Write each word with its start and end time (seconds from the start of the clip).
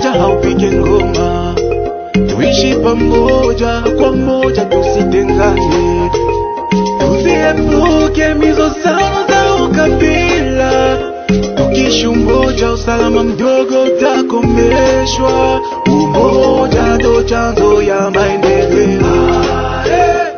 mkono 0.00 0.18
haupige 0.20 0.70
ngoma, 0.72 1.54
tuishi 2.28 2.74
pamoja 2.84 3.82
kwa 3.98 4.12
moja, 4.12 4.64
tusitengane, 4.64 6.10
tuziepuke 6.98 8.34
mizozano 8.34 9.26
za 9.28 9.64
ukabila. 9.64 10.98
Tukishi 11.56 12.06
umoja, 12.06 12.72
usalama 12.72 13.24
mdogo 13.24 13.82
utakomeshwa. 13.82 15.60
Umoja 15.86 16.82
ndo 16.96 17.22
chanzo 17.22 17.82
ya 17.82 18.10
maendeleo, 18.10 19.44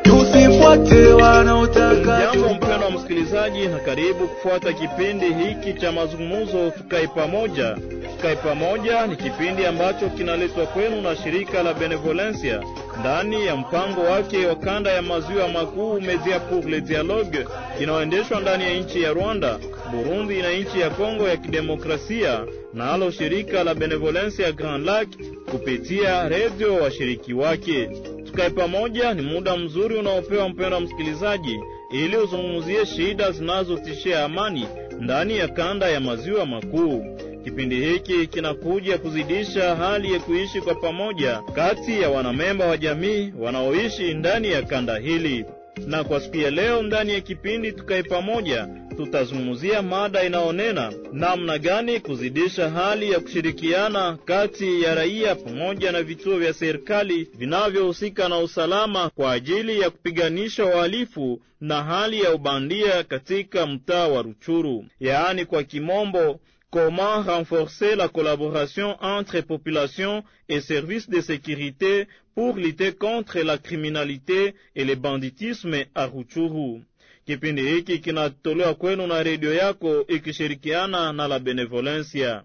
tusifuate 0.03 1.07
wanaotaka 1.13 2.21
Jambo 2.33 2.49
mpendwa 2.55 2.91
msikilizaji, 2.91 3.67
na 3.67 3.79
karibu 3.79 4.29
kufuata 4.29 4.73
kipindi 4.73 5.27
hiki 5.27 5.81
cha 5.81 5.93
mazungumzo 5.93 6.71
Tukae 6.71 7.07
Pamoja. 7.07 7.77
Tukae 8.23 8.37
Pamoja 8.37 9.07
ni 9.07 9.17
kipindi 9.17 9.67
ambacho 9.67 10.09
kinaletwa 10.11 10.67
kwenu 10.67 11.01
na 11.01 11.17
shirika 11.17 11.63
la 11.63 11.75
Benevolencia 11.75 12.63
ndani 13.01 13.47
ya 13.47 13.57
mpango 13.57 14.01
wake 14.01 14.47
wa 14.47 14.57
kanda 14.57 14.91
ya 14.91 15.03
maziwa 15.03 15.49
makuu 15.49 16.01
Media 16.01 16.41
pour 16.41 16.65
le 16.65 16.81
Dialogue 16.81 17.47
inayoendeshwa 17.81 18.41
ndani 18.41 18.65
ya 18.65 18.75
nchi 18.75 19.03
ya 19.03 19.13
Rwanda, 19.13 19.59
Burundi 19.93 20.43
na 20.43 20.53
nchi 20.53 20.81
ya 20.81 20.91
Kongo 20.91 21.29
ya 21.29 21.37
Kidemokrasia, 21.37 22.45
nalo 22.75 23.11
shirika 23.11 23.65
la 23.65 23.75
Benevolencia 23.75 24.53
Grand 24.53 24.87
Lac 24.87 25.09
kupitia 25.51 26.29
redio 26.29 26.75
washiriki 26.75 27.35
wake. 27.35 27.87
Tukae 28.27 28.51
Pamoja 28.51 29.15
ni 29.15 29.23
muda 29.23 29.57
mzuri 29.57 29.97
unaopewa 29.97 30.49
mpendwa 30.49 30.81
msikilizaji 30.81 31.61
ili 31.93 32.17
uzungumzie 32.17 32.87
shida 32.87 33.31
zinazotishia 33.33 34.25
amani 34.25 34.67
ndani 35.01 35.39
ya 35.39 35.49
kanda 35.49 35.89
ya 35.89 36.01
maziwa 36.01 36.47
makuu. 36.47 37.05
Kipindi 37.45 37.77
hiki 37.81 38.27
kinakuja 38.27 38.99
kuzidisha 38.99 39.77
hali 39.77 40.13
ya 40.13 40.21
kuishi 40.21 40.61
kwa 40.61 40.75
pamoja 40.75 41.43
kati 41.55 42.01
ya 42.01 42.11
wanamemba 42.11 42.67
wa 42.67 42.77
jamii 42.77 43.33
wanaoishi 43.39 44.15
ndani 44.15 44.49
ya 44.51 44.63
kanda 44.63 44.99
hili. 44.99 45.45
Na 45.87 46.05
kwa 46.05 46.21
siku 46.21 46.37
ya 46.37 46.51
leo 46.51 46.83
ndani 46.83 47.13
ya 47.13 47.21
kipindi 47.21 47.73
Tukae 47.73 48.03
Pamoja 48.03 48.69
tutazungumzia 48.97 49.83
mada 49.83 50.25
inayonena 50.25 50.93
namna 51.13 51.59
gani 51.59 52.01
kuzidisha 52.01 52.71
hali 52.71 53.11
ya 53.11 53.21
kushirikiana 53.21 54.19
kati 54.25 54.83
ya 54.83 54.95
raia 54.95 55.35
pamoja 55.35 55.93
na 55.93 56.03
vituo 56.03 56.39
vya 56.39 56.53
serikali 56.53 57.29
vinavyohusika 57.39 58.29
na 58.29 58.39
usalama 58.39 59.11
kwa 59.11 59.33
ajili 59.33 59.81
ya 59.81 59.91
kupiganisha 59.91 60.65
uhalifu 60.67 61.41
na 61.61 61.83
hali 61.83 62.21
ya 62.21 62.35
ubandia 62.35 63.05
katika 63.05 63.67
mtaa 63.67 64.09
wa 64.09 64.23
Ruchuru, 64.23 64.85
yaani 65.01 65.45
kwa 65.45 65.63
kimombo 65.63 66.41
Comment 66.73 67.21
renforcer 67.23 67.97
la 67.97 68.09
collaboration 68.09 68.97
entre 69.03 69.43
population 69.43 70.25
et 70.49 70.63
services 70.63 71.07
de 71.11 71.21
sécurité 71.21 72.09
pour 72.35 72.57
lutter 72.57 72.95
contre 72.95 73.41
la 73.41 73.59
criminalité 73.59 74.55
et 74.75 74.85
le 74.87 74.95
banditisme 74.95 75.85
à 75.95 76.07
Ruchuru? 76.07 76.83
Kipindi 77.27 77.63
hiki 77.63 77.99
kinatolewa 77.99 78.75
kwenu 78.75 79.07
na 79.07 79.23
redio 79.23 79.55
yako 79.55 80.07
ikishirikiana 80.09 81.13
na 81.13 81.29
la 81.29 81.39
Benevolencia. 81.39 82.45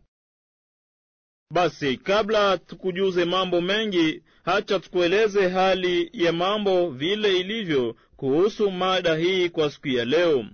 Basi 1.53 1.97
kabla 1.97 2.57
tukujuze 2.57 3.25
mambo 3.25 3.61
mengi, 3.61 4.23
hacha 4.45 4.79
tukueleze 4.79 5.49
hali 5.49 6.09
ya 6.13 6.31
mambo 6.33 6.89
vile 6.89 7.39
ilivyo 7.39 7.95
kuhusu 8.17 8.71
mada 8.71 9.15
hii 9.15 9.49
kwa 9.49 9.71
siku 9.71 9.87
ya 9.87 10.05
leo. 10.05 10.45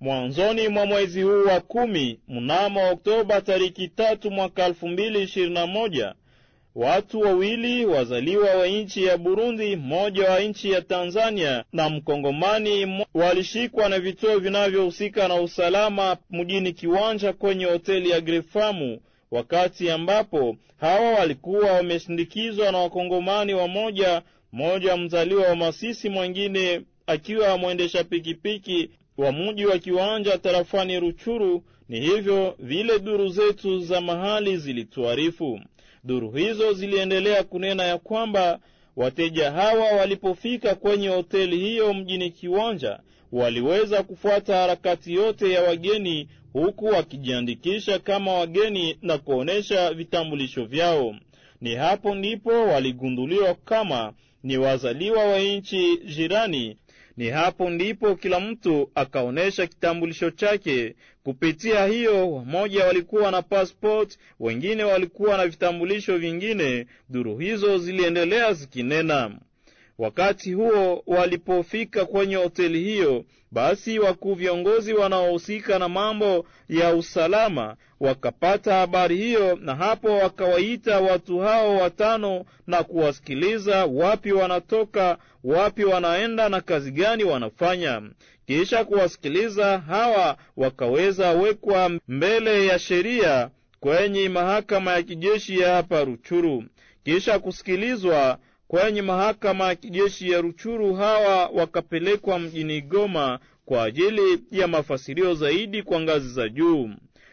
Mwanzoni 0.00 0.68
mwa 0.68 0.86
mwezi 0.86 1.22
huu 1.22 1.44
wa 1.44 1.60
kumi, 1.60 2.20
mnamo 2.28 2.90
Oktoba 2.92 3.40
tariki 3.40 3.88
tatu 3.88 4.30
mwaka 4.30 4.66
elfu 4.66 4.88
mbili 4.88 5.22
ishirini 5.22 5.54
na 5.54 5.66
moja 5.66 6.14
watu 6.74 7.20
wawili 7.20 7.86
wazaliwa 7.86 8.50
wa 8.54 8.66
nchi 8.66 9.04
ya 9.04 9.18
Burundi, 9.18 9.76
mmoja 9.76 10.30
wa 10.30 10.40
nchi 10.40 10.70
ya 10.70 10.82
Tanzania 10.82 11.64
na 11.72 11.88
mkongomani 11.90 13.04
walishikwa 13.14 13.88
na 13.88 14.00
vituo 14.00 14.38
vinavyohusika 14.38 15.28
na 15.28 15.34
usalama 15.34 16.16
mjini 16.30 16.72
Kiwanja 16.72 17.32
kwenye 17.32 17.64
hoteli 17.64 18.10
ya 18.10 18.20
Grefamu, 18.20 19.00
wakati 19.30 19.90
ambapo 19.90 20.56
hawa 20.80 21.10
walikuwa 21.10 21.72
wameshindikizwa 21.72 22.72
na 22.72 22.78
wakongomani 22.78 23.54
wamoja, 23.54 24.22
mmoja 24.52 24.96
mzaliwa 24.96 25.48
wa 25.48 25.56
Masisi, 25.56 26.08
mwengine 26.08 26.80
akiwa 27.06 27.58
mwendesha 27.58 28.04
pikipiki 28.04 28.90
wa 29.18 29.32
mji 29.32 29.66
wa 29.66 29.78
Kiwanja 29.78 30.38
tarafani 30.38 31.00
Ruchuru. 31.00 31.64
Ni 31.88 32.00
hivyo 32.00 32.54
vile 32.58 32.98
duru 32.98 33.28
zetu 33.28 33.78
za 33.80 34.00
mahali 34.00 34.56
zilituarifu. 34.56 35.60
Duru 36.04 36.30
hizo 36.30 36.72
ziliendelea 36.72 37.42
kunena 37.44 37.82
ya 37.84 37.98
kwamba 37.98 38.58
wateja 38.96 39.50
hawa 39.50 39.84
walipofika 39.92 40.74
kwenye 40.74 41.08
hoteli 41.08 41.56
hiyo 41.58 41.94
mjini 41.94 42.30
Kiwanja 42.30 43.00
waliweza 43.32 44.02
kufuata 44.02 44.56
harakati 44.56 45.14
yote 45.14 45.50
ya 45.52 45.62
wageni, 45.62 46.28
huku 46.52 46.84
wakijiandikisha 46.86 47.98
kama 47.98 48.32
wageni 48.32 48.98
na 49.02 49.18
kuonyesha 49.18 49.92
vitambulisho 49.94 50.64
vyao. 50.64 51.14
Ni 51.60 51.74
hapo 51.74 52.14
ndipo 52.14 52.50
waligunduliwa 52.50 53.54
kama 53.54 54.12
ni 54.42 54.58
wazaliwa 54.58 55.24
wa 55.24 55.38
nchi 55.38 55.96
jirani. 55.96 56.76
Ni 57.18 57.28
hapo 57.30 57.70
ndipo 57.70 58.14
kila 58.16 58.40
mtu 58.40 58.90
akaonyesha 58.94 59.66
kitambulisho 59.66 60.30
chake. 60.30 60.94
Kupitia 61.24 61.86
hiyo, 61.86 62.32
wamoja 62.32 62.84
walikuwa 62.84 63.30
na 63.30 63.42
passport, 63.42 64.18
wengine 64.40 64.84
walikuwa 64.84 65.36
na 65.36 65.46
vitambulisho 65.46 66.18
vingine. 66.18 66.86
Duru 67.08 67.38
hizo 67.38 67.78
ziliendelea 67.78 68.52
zikinena. 68.52 69.38
Wakati 69.98 70.52
huo 70.52 71.02
walipofika 71.06 72.04
kwenye 72.06 72.34
hoteli 72.36 72.80
hiyo, 72.80 73.24
basi 73.50 73.98
wakuu 73.98 74.34
viongozi 74.34 74.92
wanaohusika 74.92 75.78
na 75.78 75.88
mambo 75.88 76.46
ya 76.68 76.94
usalama 76.94 77.76
wakapata 78.00 78.74
habari 78.74 79.16
hiyo, 79.16 79.58
na 79.60 79.74
hapo 79.74 80.08
wakawaita 80.18 81.00
watu 81.00 81.38
hao 81.38 81.76
watano 81.76 82.44
na 82.66 82.82
kuwasikiliza 82.84 83.84
wapi 83.86 84.32
wanatoka, 84.32 85.18
wapi 85.44 85.84
wanaenda 85.84 86.48
na 86.48 86.60
kazi 86.60 86.90
gani 86.90 87.24
wanafanya. 87.24 88.02
Kisha 88.46 88.84
kuwasikiliza 88.84 89.78
hawa, 89.78 90.36
wakaweza 90.56 91.30
wekwa 91.30 91.90
mbele 92.08 92.66
ya 92.66 92.78
sheria 92.78 93.50
kwenye 93.80 94.28
mahakama 94.28 94.92
ya 94.92 95.02
kijeshi 95.02 95.58
ya 95.58 95.74
hapa 95.74 96.04
Ruchuru. 96.04 96.64
Kisha 97.04 97.38
kusikilizwa 97.38 98.38
kwenye 98.68 99.02
mahakama 99.02 99.64
ya 99.66 99.74
kijeshi 99.74 100.30
ya 100.30 100.40
Ruchuru, 100.40 100.94
hawa 100.94 101.46
wakapelekwa 101.46 102.38
mjini 102.38 102.80
Goma 102.80 103.38
kwa 103.64 103.84
ajili 103.84 104.42
ya 104.50 104.68
mafasirio 104.68 105.34
zaidi 105.34 105.82
kwa 105.82 106.00
ngazi 106.00 106.28
za 106.28 106.48
juu. 106.48 106.90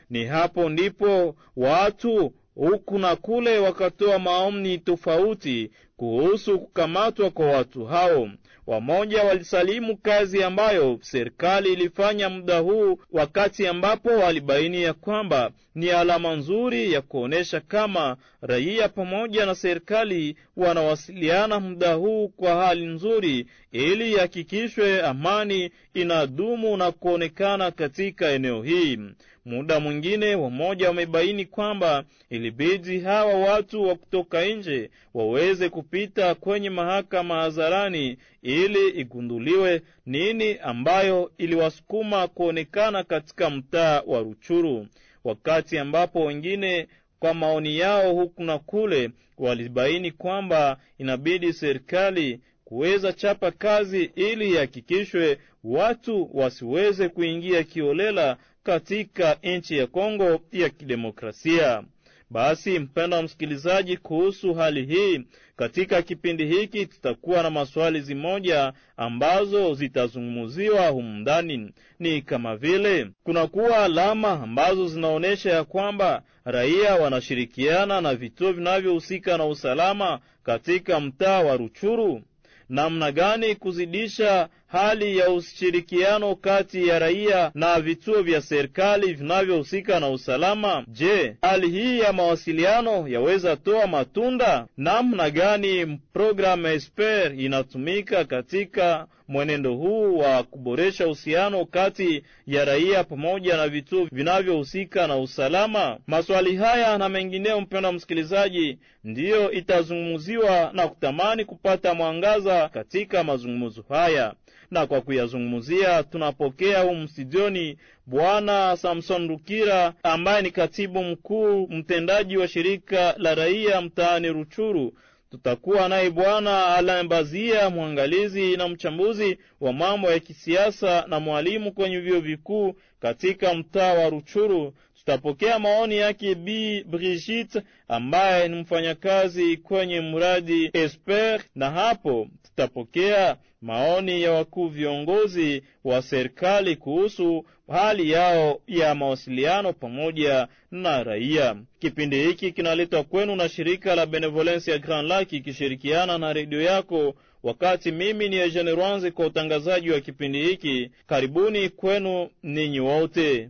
Ni 0.09 0.25
hapo 0.25 0.69
ndipo 0.69 1.35
watu 1.55 2.33
huku 2.55 2.99
na 2.99 3.15
kule 3.15 3.57
wakatoa 3.59 4.19
maoni 4.19 4.77
tofauti 4.77 5.71
kuhusu 5.97 6.59
kukamatwa 6.59 7.29
kwa 7.29 7.45
watu 7.45 7.85
hao. 7.85 8.29
Wamoja 8.67 9.23
walisalimu 9.23 9.97
kazi 9.97 10.43
ambayo 10.43 10.97
serikali 11.01 11.73
ilifanya 11.73 12.29
muda 12.29 12.59
huu, 12.59 12.97
wakati 13.11 13.67
ambapo 13.67 14.09
walibaini 14.09 14.83
ya 14.83 14.93
kwamba 14.93 15.51
ni 15.75 15.89
alama 15.89 16.35
nzuri 16.35 16.93
ya 16.93 17.01
kuonyesha 17.01 17.59
kama 17.59 18.17
raia 18.41 18.89
pamoja 18.89 19.45
na 19.45 19.55
serikali 19.55 20.35
wanawasiliana 20.57 21.59
muda 21.59 21.93
huu 21.93 22.27
kwa 22.27 22.55
hali 22.65 22.85
nzuri, 22.85 23.47
ili 23.71 24.11
ihakikishwe 24.11 25.01
amani 25.01 25.71
inadumu 25.93 26.77
na 26.77 26.91
kuonekana 26.91 27.71
katika 27.71 28.29
eneo 28.31 28.63
hii. 28.63 28.99
Muda 29.45 29.79
mwingine 29.79 30.35
wamoja 30.35 30.87
wamebaini 30.87 31.45
kwamba 31.45 32.03
ilibidi 32.29 32.99
hawa 32.99 33.33
watu 33.33 33.83
wa 33.83 33.95
kutoka 33.95 34.45
nje 34.45 34.89
waweze 35.13 35.69
kupita 35.69 36.35
kwenye 36.35 36.69
mahakama 36.69 37.35
hadharani 37.41 38.17
ili 38.41 38.89
igunduliwe 38.89 39.81
nini 40.05 40.57
ambayo 40.57 41.31
iliwasukuma 41.37 42.27
kuonekana 42.27 43.03
katika 43.03 43.49
mtaa 43.49 44.01
wa 44.05 44.19
Ruchuru, 44.19 44.87
wakati 45.23 45.77
ambapo 45.77 46.25
wengine 46.25 46.87
kwa 47.19 47.33
maoni 47.33 47.77
yao 47.77 48.13
huku 48.13 48.43
na 48.43 48.59
kule 48.59 49.09
walibaini 49.37 50.11
kwamba 50.11 50.77
inabidi 50.97 51.53
serikali 51.53 52.39
kuweza 52.65 53.13
chapa 53.13 53.51
kazi 53.51 54.03
ili 54.15 54.49
ihakikishwe 54.49 55.37
watu 55.63 56.29
wasiweze 56.33 57.09
kuingia 57.09 57.63
kiolela 57.63 58.37
katika 58.65 59.37
nchi 59.43 59.77
ya 59.77 59.87
Kongo 59.87 60.39
ya 60.51 60.69
Kidemokrasia. 60.69 61.83
Basi 62.29 62.79
mpendwa 62.79 63.21
msikilizaji, 63.23 63.97
kuhusu 63.97 64.53
hali 64.53 64.85
hii 64.85 65.21
katika 65.55 66.01
kipindi 66.01 66.45
hiki 66.45 66.85
tutakuwa 66.85 67.43
na 67.43 67.49
maswali 67.49 68.01
zimoja 68.01 68.73
ambazo 68.97 69.73
zitazungumziwa 69.73 70.87
humu 70.87 71.19
ndani, 71.19 71.71
ni 71.99 72.21
kama 72.21 72.55
vile 72.57 73.09
kunakuwa 73.23 73.77
alama 73.83 74.29
ambazo 74.43 74.87
zinaonyesha 74.87 75.51
ya 75.51 75.63
kwamba 75.63 76.23
raia 76.45 76.95
wanashirikiana 76.95 78.01
na 78.01 78.15
vituo 78.15 78.51
vinavyohusika 78.51 79.37
na 79.37 79.45
usalama 79.45 80.19
katika 80.43 80.99
mtaa 80.99 81.39
wa 81.39 81.57
Ruchuru. 81.57 82.21
Namna 82.69 83.11
gani 83.11 83.55
kuzidisha 83.55 84.49
hali 84.75 85.17
ya 85.17 85.29
ushirikiano 85.29 86.35
kati 86.35 86.87
ya 86.87 86.99
raia 86.99 87.51
na 87.53 87.81
vituo 87.81 88.21
vya 88.21 88.41
serikali 88.41 89.13
vinavyohusika 89.13 89.99
na 89.99 90.09
usalama? 90.09 90.83
Je, 90.87 91.35
hali 91.41 91.69
hii 91.69 91.99
ya 91.99 92.13
mawasiliano 92.13 93.07
yaweza 93.07 93.55
toa 93.55 93.87
matunda? 93.87 94.67
Namna 94.77 95.29
gani 95.29 95.99
programu 96.13 96.67
Esper 96.67 97.39
inatumika 97.39 98.25
katika 98.25 99.07
mwenendo 99.27 99.73
huu 99.73 100.17
wa 100.17 100.43
kuboresha 100.43 101.05
uhusiano 101.05 101.65
kati 101.65 102.23
ya 102.47 102.65
raia 102.65 103.03
pamoja 103.03 103.57
na 103.57 103.67
vituo 103.67 104.07
vinavyohusika 104.11 105.07
na 105.07 105.17
usalama? 105.17 105.97
Maswali 106.07 106.55
haya 106.55 106.97
na 106.97 107.09
mengineyo, 107.09 107.61
mpendwa 107.61 107.91
msikilizaji, 107.91 108.77
ndiyo 109.03 109.51
itazungumziwa 109.51 110.69
na 110.73 110.87
kutamani 110.87 111.45
kupata 111.45 111.93
mwangaza 111.93 112.69
katika 112.69 113.23
mazungumzo 113.23 113.85
haya 113.89 114.33
na 114.75 114.87
kwa 114.87 115.01
kuyazungumzia 115.01 116.03
tunapokea 116.03 116.81
humu 116.81 117.07
studioni 117.07 117.77
Bwana 118.05 118.77
Samson 118.77 119.27
Rukira 119.27 119.93
ambaye 120.03 120.41
ni 120.41 120.51
katibu 120.51 121.03
mkuu 121.03 121.67
mtendaji 121.67 122.37
wa 122.37 122.47
shirika 122.47 123.15
la 123.17 123.35
raia 123.35 123.81
mtaani 123.81 124.27
Ruchuru. 124.29 124.93
Tutakuwa 125.31 125.89
naye 125.89 126.09
Bwana 126.09 126.75
Alain 126.75 127.07
Bazia, 127.07 127.69
mwangalizi 127.69 128.57
na 128.57 128.67
mchambuzi 128.67 129.37
wa 129.61 129.73
mambo 129.73 130.11
ya 130.11 130.19
kisiasa 130.19 131.05
na 131.07 131.19
mwalimu 131.19 131.71
kwenye 131.71 131.99
vyuo 131.99 132.19
vikuu 132.19 132.73
katika 132.99 133.53
mtaa 133.53 133.93
wa 133.93 134.09
Ruchuru. 134.09 134.73
Tutapokea 135.05 135.59
maoni 135.59 135.97
yake 135.97 136.35
Bi 136.35 136.83
Brigitte 136.83 137.61
ambaye 137.87 138.47
ni 138.47 138.55
mfanyakazi 138.55 139.57
kwenye 139.57 140.01
mradi 140.01 140.69
Esper, 140.73 141.41
na 141.55 141.71
hapo 141.71 142.27
tutapokea 142.43 143.37
maoni 143.61 144.21
ya 144.21 144.31
wakuu 144.31 144.67
viongozi 144.67 145.63
wa 145.83 146.01
serikali 146.01 146.75
kuhusu 146.75 147.45
hali 147.67 148.11
yao 148.11 148.61
ya 148.67 148.95
mawasiliano 148.95 149.73
pamoja 149.73 150.47
na 150.71 151.03
raia. 151.03 151.55
Kipindi 151.79 152.23
hiki 152.23 152.51
kinaletwa 152.51 153.03
kwenu 153.03 153.35
na 153.35 153.49
shirika 153.49 153.95
la 153.95 154.05
Benevolence 154.05 154.71
ya 154.71 154.77
Grand 154.77 155.07
Lake 155.07 155.35
ikishirikiana 155.37 156.17
na 156.17 156.33
redio 156.33 156.61
yako, 156.61 157.15
wakati 157.43 157.91
mimi 157.91 158.29
ni 158.29 158.35
Eugene 158.35 158.71
Rwanze 158.71 159.11
kwa 159.11 159.25
utangazaji 159.25 159.91
wa 159.91 159.99
kipindi 160.01 160.41
hiki. 160.43 160.91
Karibuni 161.07 161.69
kwenu 161.69 162.29
ninyi 162.43 162.79
wote. 162.79 163.49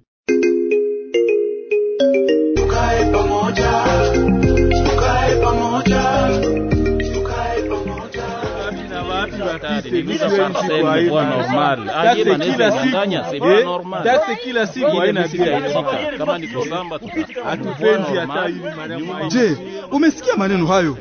Kila 14.44 14.68
siku 14.68 14.92
haina 14.98 15.22
hatupenzi 17.44 18.12
hata 18.20 18.48
hivi. 18.48 18.62
Je, 19.28 19.58
umesikia 19.92 20.36
maneno 20.36 20.66
hayo? 20.68 20.98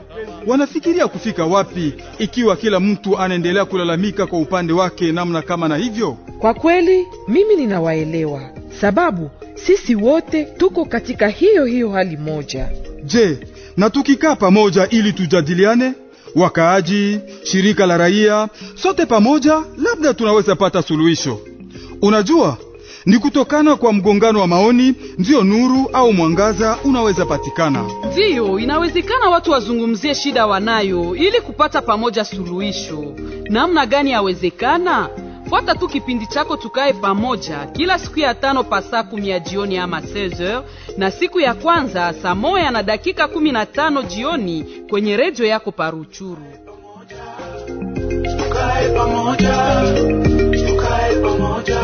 Wanafikiria 0.47 1.09
kufika 1.09 1.45
wapi 1.45 1.95
ikiwa 2.19 2.57
kila 2.57 2.81
mtu 2.81 3.19
anaendelea 3.19 3.65
kulalamika 3.65 4.27
kwa 4.27 4.39
upande 4.39 4.73
wake 4.73 5.13
namna 5.13 5.43
kama 5.43 5.69
na 5.69 5.77
hivyo? 5.77 6.17
Kwa 6.39 6.55
kweli 6.55 7.07
mimi 7.29 7.57
ninawaelewa, 7.57 8.43
sababu 8.81 9.31
sisi 9.55 9.95
wote 9.95 10.45
tuko 10.45 10.85
katika 10.85 11.29
hiyo 11.29 11.65
hiyo 11.65 11.91
hali 11.91 12.17
moja. 12.17 12.69
Je, 13.05 13.39
na 13.77 13.91
tukikaa 13.91 14.37
pamoja 14.37 14.89
ili 14.89 15.13
tujadiliane, 15.13 15.93
wakaaji, 16.35 17.19
shirika 17.43 17.87
la 17.87 17.97
raia, 17.97 18.49
sote 18.75 19.07
pamoja, 19.07 19.63
labda 19.79 20.15
tunaweza 20.15 20.57
pata 20.57 20.83
suluhisho. 20.83 21.41
Unajua, 22.03 22.57
ni 23.07 23.19
kutokana 23.19 23.77
kwa 23.77 23.93
mgongano 23.93 24.41
wa 24.41 24.47
maoni 24.47 24.95
ndiyo 25.19 25.45
nuru 25.45 25.91
au 25.93 26.13
mwangaza 26.13 26.79
unaweza 26.85 27.27
patikana. 27.27 27.85
Ndiyo, 28.13 28.59
inawezekana 28.59 29.31
watu 29.31 29.51
wazungumzie 29.51 30.15
shida 30.15 30.47
wanayo 30.47 31.17
ili 31.17 31.41
kupata 31.41 31.83
pamoja 31.83 32.25
suluhisho. 32.25 33.15
Namna 33.51 33.87
gani 33.87 34.11
yawezekana? 34.11 35.09
Fuata 35.55 35.75
tu 35.75 35.89
kipindi 35.89 36.27
chako 36.27 36.57
tukae 36.57 36.93
pamoja 36.93 37.67
kila 37.67 37.99
siku 37.99 38.19
ya 38.21 38.35
tano 38.35 38.65
pa 38.65 38.83
saa 38.83 39.03
kumi 39.03 39.29
ya 39.29 39.41
jioni 39.41 39.79
ama 39.79 40.01
16h 40.01 40.63
na 40.97 41.11
siku 41.11 41.41
ya 41.41 41.55
kwanza 41.55 42.13
saa 42.23 42.35
moya 42.35 42.71
na 42.71 42.83
dakika 42.83 43.29
kumi 43.29 43.53
na 43.53 43.67
tano 43.67 44.03
jioni 44.03 44.65
kwenye 44.91 45.17
redio 45.17 45.47
yako 45.47 45.73
Paruchuru. 45.73 46.43
Tukae 48.39 48.89
pamoja, 48.89 49.83
tukae 50.67 51.17
pamoja. 51.23 51.81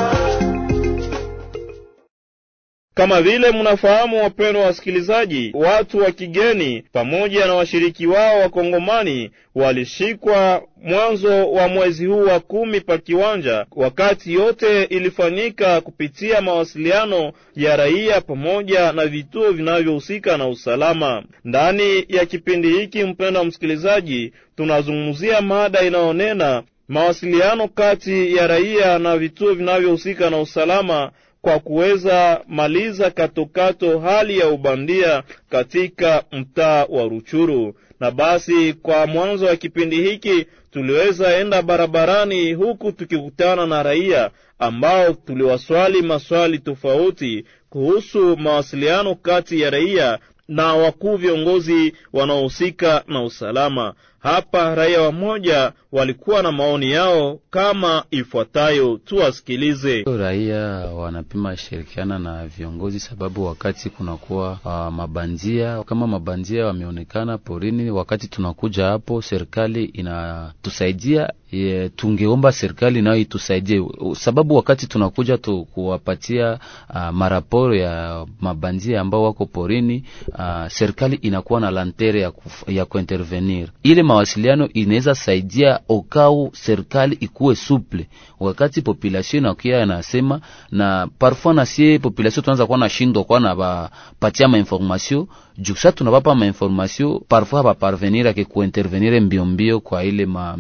Kama 3.01 3.23
vile 3.23 3.51
mnafahamu, 3.51 4.23
wapendwa 4.23 4.63
wasikilizaji, 4.65 5.51
watu 5.55 5.99
wa 5.99 6.11
kigeni 6.13 6.83
pamoja 6.93 7.47
na 7.47 7.55
washiriki 7.55 8.07
wao 8.07 8.39
wakongomani 8.41 9.31
walishikwa 9.55 10.63
mwanzo 10.83 11.51
wa 11.53 11.69
mwezi 11.69 12.07
huu 12.07 12.23
wa 12.25 12.41
kumi 12.41 12.81
pa 12.81 12.99
kiwanja, 12.99 13.67
wakati 13.77 14.33
yote 14.33 14.83
ilifanyika 14.85 15.81
kupitia 15.81 16.41
mawasiliano 16.41 17.33
ya 17.57 17.77
raia 17.77 18.21
pamoja 18.21 18.93
na 18.93 19.07
vituo 19.07 19.51
vinavyohusika 19.53 20.37
na 20.37 20.49
usalama. 20.49 21.23
Ndani 21.45 22.05
ya 22.09 22.27
kipindi 22.27 22.69
hiki, 22.69 23.05
mpendwa 23.05 23.45
msikilizaji, 23.45 24.33
tunazungumzia 24.57 25.41
mada 25.41 25.83
inayonena 25.83 26.63
mawasiliano 26.89 27.69
kati 27.69 28.37
ya 28.37 28.47
raia 28.47 28.99
na 28.99 29.17
vituo 29.19 29.55
vinavyohusika 29.55 30.31
na 30.31 30.39
usalama 30.41 31.11
kwa 31.43 31.59
kuweza 31.59 32.41
maliza 32.49 33.11
katokato 33.11 33.99
hali 33.99 34.39
ya 34.39 34.49
ubandia 34.49 35.23
katika 35.51 36.25
mtaa 36.33 36.85
wa 36.89 37.03
Ruchuru. 37.05 37.75
Na 38.01 38.11
basi 38.11 38.73
kwa 38.73 39.07
mwanzo 39.07 39.47
wa 39.47 39.57
kipindi 39.57 40.03
hiki 40.03 40.47
tuliweza 40.71 41.37
enda 41.37 41.63
barabarani 41.63 42.53
huku 42.53 42.93
tukikutana 42.93 43.67
na 43.67 43.83
raia 43.83 44.31
ambao 44.59 45.13
tuliwaswali 45.13 46.03
maswali 46.03 46.59
tofauti 46.59 47.45
kuhusu 47.71 48.37
mawasiliano 48.37 49.15
kati 49.15 49.61
ya 49.61 49.71
raia 49.71 50.19
na 50.49 50.75
wakuu 50.75 51.17
viongozi 51.17 51.95
wanaohusika 52.13 53.05
na 53.09 53.23
usalama. 53.23 53.95
Hapa 54.23 54.75
raia 54.75 55.01
wamoja 55.03 55.73
walikuwa 55.93 56.43
na 56.43 56.53
maoni 56.53 56.91
yao 56.91 57.41
kama 57.51 58.05
ifuatayo, 58.11 59.01
tuwasikilize. 59.05 60.03
Raia 60.19 60.61
wanapima 60.95 61.57
shirikiana 61.57 62.19
na 62.19 62.47
viongozi, 62.47 63.01
sababu 63.01 63.45
wakati 63.45 63.91
kunakuwa 63.91 64.59
uh, 64.65 64.95
mabandia 64.95 65.83
kama 65.85 66.07
mabandia 66.07 66.67
wameonekana 66.67 67.39
porini, 67.39 67.91
wakati 67.91 68.29
tunakuja 68.29 68.85
hapo, 68.85 69.23
serikali 69.23 69.85
inatusaidia 69.85 71.33
ye, 71.53 71.89
tungeomba 71.89 72.53
serikali 72.53 73.03
nayo 73.03 73.17
itusaidie, 73.21 73.83
sababu 74.15 74.55
wakati 74.57 74.87
tunakuja 74.87 75.39
tu 75.39 75.65
kuwapatia 75.65 76.59
uh, 76.95 77.09
maraporo 77.11 77.75
ya 77.75 78.27
mabandia 78.41 79.01
ambao 79.01 79.23
wako 79.23 79.47
porini, 79.47 80.05
uh, 80.29 80.67
serikali 80.69 81.17
inakuwa 81.17 81.61
na 81.61 81.71
lantere 81.71 82.21
ya, 82.21 82.33
ya 82.67 82.85
kuintervenir. 82.85 83.69
Ile 83.83 84.03
mawasiliano 84.03 84.69
inaweza 84.73 85.15
saidia 85.15 85.81
okau 85.89 86.51
serikali 86.55 87.15
ikuwe 87.21 87.57
suple 87.57 88.07
wakati 88.41 88.83
population 88.83 89.45
inakia 89.45 89.83
anasema 89.83 90.41
na 90.71 91.09
parfois 91.19 91.57
na 91.57 91.67
sie 91.67 91.99
population 91.99 92.45
tunaanza 92.45 92.67
kuwa 92.67 92.79
na 92.79 92.89
shindo 92.89 93.25
kwa 93.25 93.41
na 93.41 93.55
bapatia 93.57 94.49
ma 94.49 94.59
information 94.59 95.27
juu 95.59 95.75
sasa 95.75 95.93
tunabapa 95.93 96.35
ma 96.35 96.47
information 96.47 97.21
parfois 97.29 97.65
ba 97.65 97.75
parvenir 97.75 98.29
ake 98.29 98.45
kuintervenir 98.45 99.21
mbio 99.21 99.45
mbio 99.45 99.81
kwa 99.81 100.05
ile 100.05 100.27
ma 100.27 100.59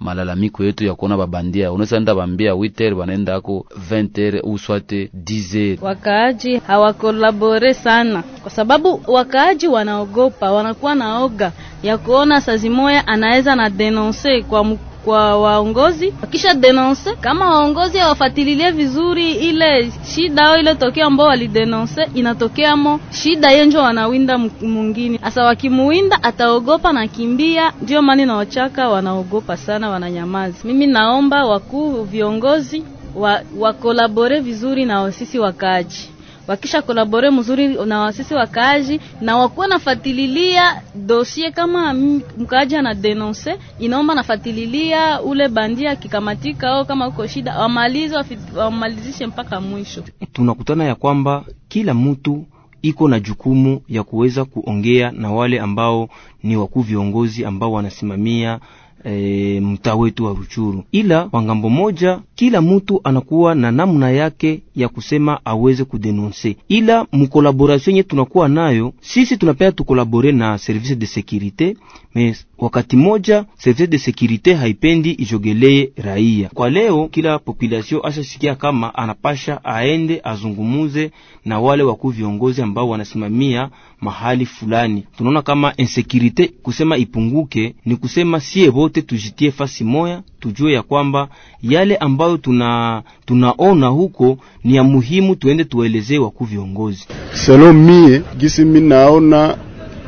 malalamiko 0.00 0.64
yetu 0.64 0.84
ya 0.84 0.94
kuona 0.94 1.16
babandia, 1.16 1.72
unaweza 1.72 1.96
enda 1.96 2.14
bambia 2.14 2.52
8h 2.52 2.94
banaenda 2.94 3.34
ako 3.34 3.66
20h 3.90 4.40
ou 4.42 4.58
soit 4.58 4.92
10h. 4.92 5.78
Wakaaji 5.82 6.56
hawakolabore 6.56 7.74
sana, 7.74 8.22
kwa 8.42 8.50
sababu 8.50 9.02
wakaaji 9.06 9.68
wanaogopa, 9.68 10.52
wanakuwa 10.52 10.94
naoga 10.94 11.52
ya 11.82 11.98
kuona 11.98 12.40
sazi 12.40 12.70
moya 12.70 13.06
anaweza 13.06 13.56
na 13.56 13.70
denonse 13.70 14.42
kwa 14.42 14.64
kwa 15.04 15.38
waongozi, 15.40 16.12
kisha 16.30 16.54
denonse 16.54 17.14
kama 17.20 17.50
waongozi 17.50 17.98
hawafatililie 17.98 18.70
vizuri 18.70 19.32
ile 19.32 19.92
shida 20.14 20.42
au 20.42 20.58
ile 20.60 20.74
tokeo 20.74 21.06
ambao 21.06 21.26
walidenonse, 21.26 22.08
inatokeamo 22.14 23.00
shida 23.10 23.50
yenjo 23.50 23.78
wanawinda 23.78 24.38
mwingine. 24.38 25.18
Asa 25.22 25.44
wakimuwinda 25.44 26.22
ataogopa 26.22 26.92
na 26.92 27.08
kimbia, 27.08 27.72
ndio 27.82 28.02
maana 28.02 28.26
na 28.26 28.34
wachaka 28.36 28.88
wanaogopa 28.88 29.56
sana, 29.56 29.90
wananyamazi. 29.90 30.58
Mimi 30.66 30.86
naomba 30.86 31.44
wakuu 31.46 32.02
viongozi 32.02 32.84
wa 33.14 33.40
wakolabore 33.58 34.40
vizuri 34.40 34.84
na 34.84 35.12
sisi 35.12 35.38
wakaaji 35.38 36.10
wakisha 36.46 36.82
kolabore 36.82 37.30
mzuri 37.30 37.68
na 37.68 38.00
wasisi 38.00 38.34
wakaaji 38.34 39.00
na 39.20 39.36
wakuwa 39.36 39.68
nafatililia 39.68 40.82
dosie 40.94 41.50
kama 41.50 41.94
mkaaji 42.38 42.76
ana 42.76 42.94
denonse, 42.94 43.56
inaomba 43.78 44.14
nafatililia 44.14 45.22
ule 45.22 45.48
bandia 45.48 45.90
akikamatika 45.90 46.68
au 46.70 46.84
kama 46.86 47.08
uko 47.08 47.26
shida 47.26 47.58
wamalize, 47.58 48.16
wamalizishe 48.56 49.26
mpaka 49.26 49.60
mwisho. 49.60 50.02
Tunakutana 50.32 50.84
ya 50.84 50.94
kwamba 50.94 51.44
kila 51.68 51.94
mtu 51.94 52.44
iko 52.82 53.08
na 53.08 53.20
jukumu 53.20 53.82
ya 53.88 54.02
kuweza 54.02 54.44
kuongea 54.44 55.10
na 55.10 55.32
wale 55.32 55.60
ambao 55.60 56.08
ni 56.42 56.56
wakuu 56.56 56.80
viongozi 56.80 57.44
ambao 57.44 57.72
wanasimamia 57.72 58.60
E, 59.04 59.60
mtaa 59.60 59.94
wetu 59.94 60.24
wa 60.24 60.32
Ruchuru, 60.34 60.84
ila 60.92 61.24
kwa 61.28 61.42
ng'ambo 61.42 61.68
moja 61.70 62.20
kila 62.34 62.60
mtu 62.62 63.00
anakuwa 63.04 63.54
na 63.54 63.70
namna 63.72 64.10
yake 64.10 64.62
ya 64.76 64.88
kusema 64.88 65.40
aweze 65.44 65.84
kudenonse, 65.84 66.56
ila 66.68 67.06
mukolaboration 67.12 67.96
yenye 67.96 68.02
tunakuwa 68.02 68.48
nayo 68.48 68.92
sisi 69.00 69.36
tunapea 69.36 69.72
tukolabore 69.72 70.32
na 70.32 70.58
service 70.58 70.96
de 70.96 71.06
securite 71.06 71.76
me 72.14 72.36
wakati 72.58 72.96
moja 72.96 73.44
service 73.58 73.86
de 73.86 73.98
securite 73.98 74.54
haipendi 74.54 75.10
ijogeleye 75.10 75.92
raia. 75.96 76.48
Kwa 76.54 76.70
leo 76.70 77.08
kila 77.08 77.38
population 77.38 78.00
ashasikia 78.04 78.54
kama 78.54 78.94
anapasha 78.94 79.64
aende 79.64 80.20
azungumuze 80.24 81.10
na 81.44 81.60
wale 81.60 81.82
wakuu 81.82 82.08
viongozi 82.08 82.62
ambao 82.62 82.88
wanasimamia 82.88 83.70
mahali 84.00 84.46
fulani. 84.46 85.04
Tunaona 85.18 85.42
kama 85.42 85.72
insekirite 85.76 86.48
kusema 86.62 86.96
ipunguke 86.96 87.74
ni 87.86 87.96
kusema 87.96 88.40
sie 88.40 88.68
vote 88.68 89.02
tujitie 89.02 89.50
fasi 89.50 89.84
moya, 89.84 90.22
tujue 90.40 90.72
ya 90.72 90.82
kwamba 90.82 91.28
yale 91.62 91.96
ambayo 91.96 92.36
tuna 92.36 93.02
tunaona 93.26 93.86
huko 93.86 94.38
ni 94.64 94.76
ya 94.76 94.84
muhimu, 94.84 95.36
tuende 95.36 95.64
tuwaelezee 95.64 96.18
wakuu 96.18 96.44
viongozi. 96.44 97.06
Selo 97.32 97.72
mie 97.72 98.22
gisi 98.38 98.64
mi 98.64 98.80
naona 98.80 99.56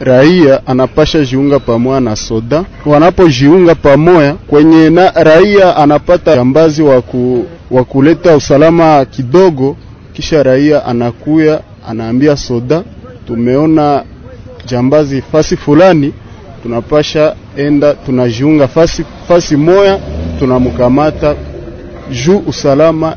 raia 0.01 0.67
anapasha 0.67 1.25
jiunga 1.25 1.61
pamoja 1.61 2.01
na 2.01 2.17
soda. 2.17 2.65
Wanapojiunga 2.87 3.75
pamoja 3.75 4.35
kwenye 4.35 4.91
na 4.91 5.11
raia 5.11 5.77
anapata 5.77 6.37
jambazi 6.37 6.83
wa 7.71 7.85
kuleta 7.85 8.37
usalama 8.37 9.05
kidogo, 9.05 9.77
kisha 10.13 10.43
raia 10.43 10.85
anakuya 10.87 11.63
anaambia 11.89 12.37
soda, 12.37 12.85
tumeona 13.27 14.05
jambazi 14.67 15.23
fasi 15.23 15.57
fulani, 15.57 16.13
tunapasha 16.63 17.37
enda, 17.57 17.95
tunajiunga 17.95 18.69
fasi, 18.69 19.05
fasi 19.29 19.57
moya 19.57 20.01
tunamkamata 20.39 21.37
juu 22.25 22.39
usalama 22.47 23.17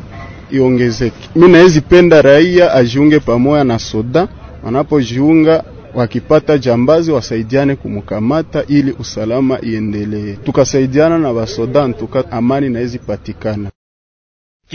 iongezeke. 0.52 1.30
Mimi 1.36 1.52
naezi 1.52 1.82
penda 1.82 2.22
raia 2.22 2.74
ajiunge 2.74 3.20
pamoja 3.20 3.64
na 3.64 3.80
soda, 3.80 4.28
wanapojiunga 4.64 5.64
wakipata 5.96 6.58
jambazi 6.58 7.12
wasaidiane 7.12 7.76
kumkamata 7.76 8.64
ili 8.68 8.92
usalama 9.00 9.60
iendelee. 9.62 10.34
Tukasaidiana 10.34 11.18
na 11.20 11.34
basoda, 11.34 11.90
tuka 11.90 12.32
amani 12.32 12.70
naezi 12.70 13.00
patikana. 13.00 13.70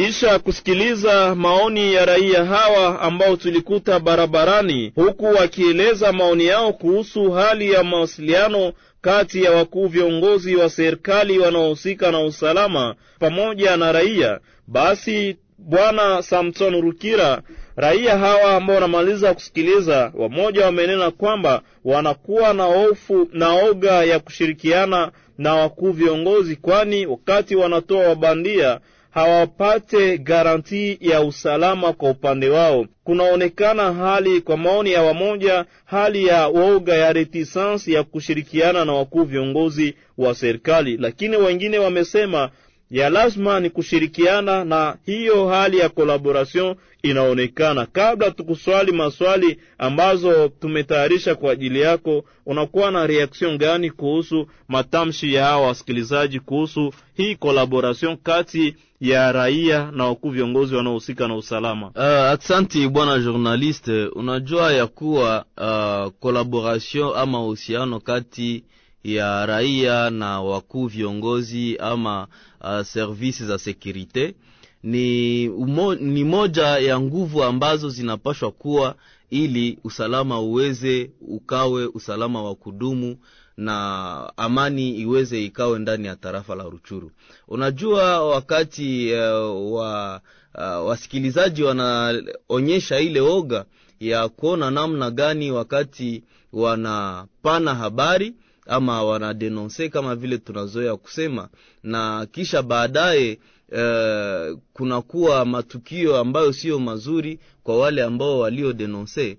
Kisha 0.06 0.38
kusikiliza 0.38 1.34
maoni 1.34 1.94
ya 1.94 2.04
raia 2.06 2.44
hawa 2.44 3.00
ambao 3.00 3.36
tulikuta 3.36 3.98
barabarani, 4.00 4.92
huku 4.94 5.24
wakieleza 5.24 6.12
maoni 6.12 6.46
yao 6.46 6.72
kuhusu 6.72 7.30
hali 7.30 7.72
ya 7.72 7.84
mawasiliano 7.84 8.72
kati 9.00 9.42
ya 9.42 9.50
wakuu 9.52 9.86
viongozi 9.86 10.56
wa 10.56 10.70
serikali 10.70 11.38
wanaohusika 11.38 12.10
na 12.12 12.20
usalama 12.20 12.94
pamoja 13.18 13.76
na 13.76 13.92
raia, 13.92 14.40
basi 14.66 15.36
Bwana 15.58 16.22
Samson 16.22 16.80
Rukira, 16.80 17.42
raia 17.76 18.18
hawa 18.18 18.56
ambao 18.56 18.74
wanamaliza 18.74 19.34
kusikiliza, 19.34 20.12
wamoja 20.14 20.64
wamenena 20.64 21.10
kwamba 21.10 21.62
wanakuwa 21.84 22.54
na 22.54 22.64
hofu 22.64 23.28
na 23.32 23.54
oga 23.54 24.04
ya 24.04 24.18
kushirikiana 24.18 25.12
na 25.38 25.54
wakuu 25.54 25.90
viongozi, 25.92 26.56
kwani 26.56 27.06
wakati 27.06 27.56
wanatoa 27.56 28.08
wabandia 28.08 28.80
hawapate 29.10 30.18
garanti 30.18 30.98
ya 31.00 31.22
usalama 31.22 31.92
kwa 31.92 32.10
upande 32.10 32.48
wao. 32.48 32.86
Kunaonekana 33.04 33.92
hali, 33.92 34.40
kwa 34.40 34.56
maoni 34.56 34.92
ya 34.92 35.02
wamoja, 35.02 35.64
hali 35.84 36.26
ya 36.26 36.46
woga 36.48 36.94
ya 36.94 37.12
retisansi 37.12 37.92
ya 37.92 38.02
kushirikiana 38.04 38.84
na 38.84 38.92
wakuu 38.92 39.24
viongozi 39.24 39.94
wa 40.18 40.34
serikali, 40.34 40.96
lakini 40.96 41.36
wengine 41.36 41.78
wamesema 41.78 42.50
ya 42.90 43.10
lazima 43.10 43.60
ni 43.60 43.70
kushirikiana, 43.70 44.64
na 44.64 44.96
hiyo 45.06 45.48
hali 45.48 45.78
ya 45.78 45.88
collaboration 45.88 46.74
inaonekana. 47.02 47.86
Kabla 47.86 48.30
tukuswali 48.30 48.92
maswali 48.92 49.58
ambazo 49.78 50.48
tumetayarisha 50.48 51.34
kwa 51.34 51.52
ajili 51.52 51.80
yako, 51.80 52.24
unakuwa 52.46 52.90
na 52.90 53.06
reaksion 53.06 53.58
gani 53.58 53.90
kuhusu 53.90 54.46
matamshi 54.68 55.34
ya 55.34 55.44
hawa 55.44 55.66
wasikilizaji 55.66 56.40
kuhusu 56.40 56.92
hii 57.14 57.34
kolaborasion 57.36 58.16
kati 58.16 58.74
ya 59.00 59.32
raia 59.32 59.90
na 59.92 60.06
wakuu 60.06 60.30
viongozi 60.30 60.74
wanaohusika 60.74 61.28
na 61.28 61.36
usalama? 61.36 61.86
Uh, 61.86 62.02
aksanti 62.04 62.88
bwana 62.88 63.18
journaliste. 63.18 64.06
Unajua 64.06 64.72
ya 64.72 64.86
kuwa 64.86 65.44
uh, 65.56 66.12
collaboration 66.20 67.12
ama 67.16 67.42
uhusiano 67.44 68.00
kati 68.00 68.64
ya 69.04 69.46
raia 69.46 70.10
na 70.10 70.40
wakuu 70.42 70.86
viongozi 70.86 71.76
ama 71.78 72.26
uh, 72.60 72.80
servisi 72.82 73.46
za 73.46 73.58
sekurite 73.58 74.34
ni, 74.82 75.48
umo, 75.48 75.94
ni 75.94 76.24
moja 76.24 76.66
ya 76.66 77.00
nguvu 77.00 77.42
ambazo 77.44 77.88
zinapashwa 77.88 78.50
kuwa 78.52 78.94
ili 79.30 79.78
usalama 79.84 80.40
uweze 80.40 81.10
ukawe 81.20 81.86
usalama 81.86 82.42
wa 82.42 82.54
kudumu 82.54 83.16
na 83.56 84.32
amani 84.36 84.90
iweze 84.96 85.44
ikawe 85.44 85.78
ndani 85.78 86.06
ya 86.06 86.16
tarafa 86.16 86.54
la 86.54 86.64
Ruchuru. 86.64 87.10
Unajua 87.48 88.24
wakati 88.24 89.12
uh, 89.14 89.72
wa 89.72 90.20
uh, 90.54 90.86
wasikilizaji 90.88 91.62
wanaonyesha 91.62 93.00
ile 93.00 93.20
oga 93.20 93.64
ya 94.00 94.28
kuona 94.28 94.70
namna 94.70 95.10
gani 95.10 95.50
wakati 95.50 96.22
wanapana 96.52 97.74
habari 97.74 98.34
ama 98.66 99.02
wanadenonse 99.04 99.88
kama 99.88 100.16
vile 100.16 100.38
tunazoea 100.38 100.96
kusema, 100.96 101.48
na 101.82 102.26
kisha 102.32 102.62
baadaye 102.62 103.38
uh, 103.72 104.58
kunakuwa 104.72 105.44
matukio 105.44 106.16
ambayo 106.18 106.52
sio 106.52 106.78
mazuri 106.78 107.38
kwa 107.62 107.78
wale 107.78 108.02
ambao 108.02 108.38
waliodenonse. 108.38 109.38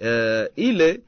Uh, 0.00 0.46
ile 0.64 1.00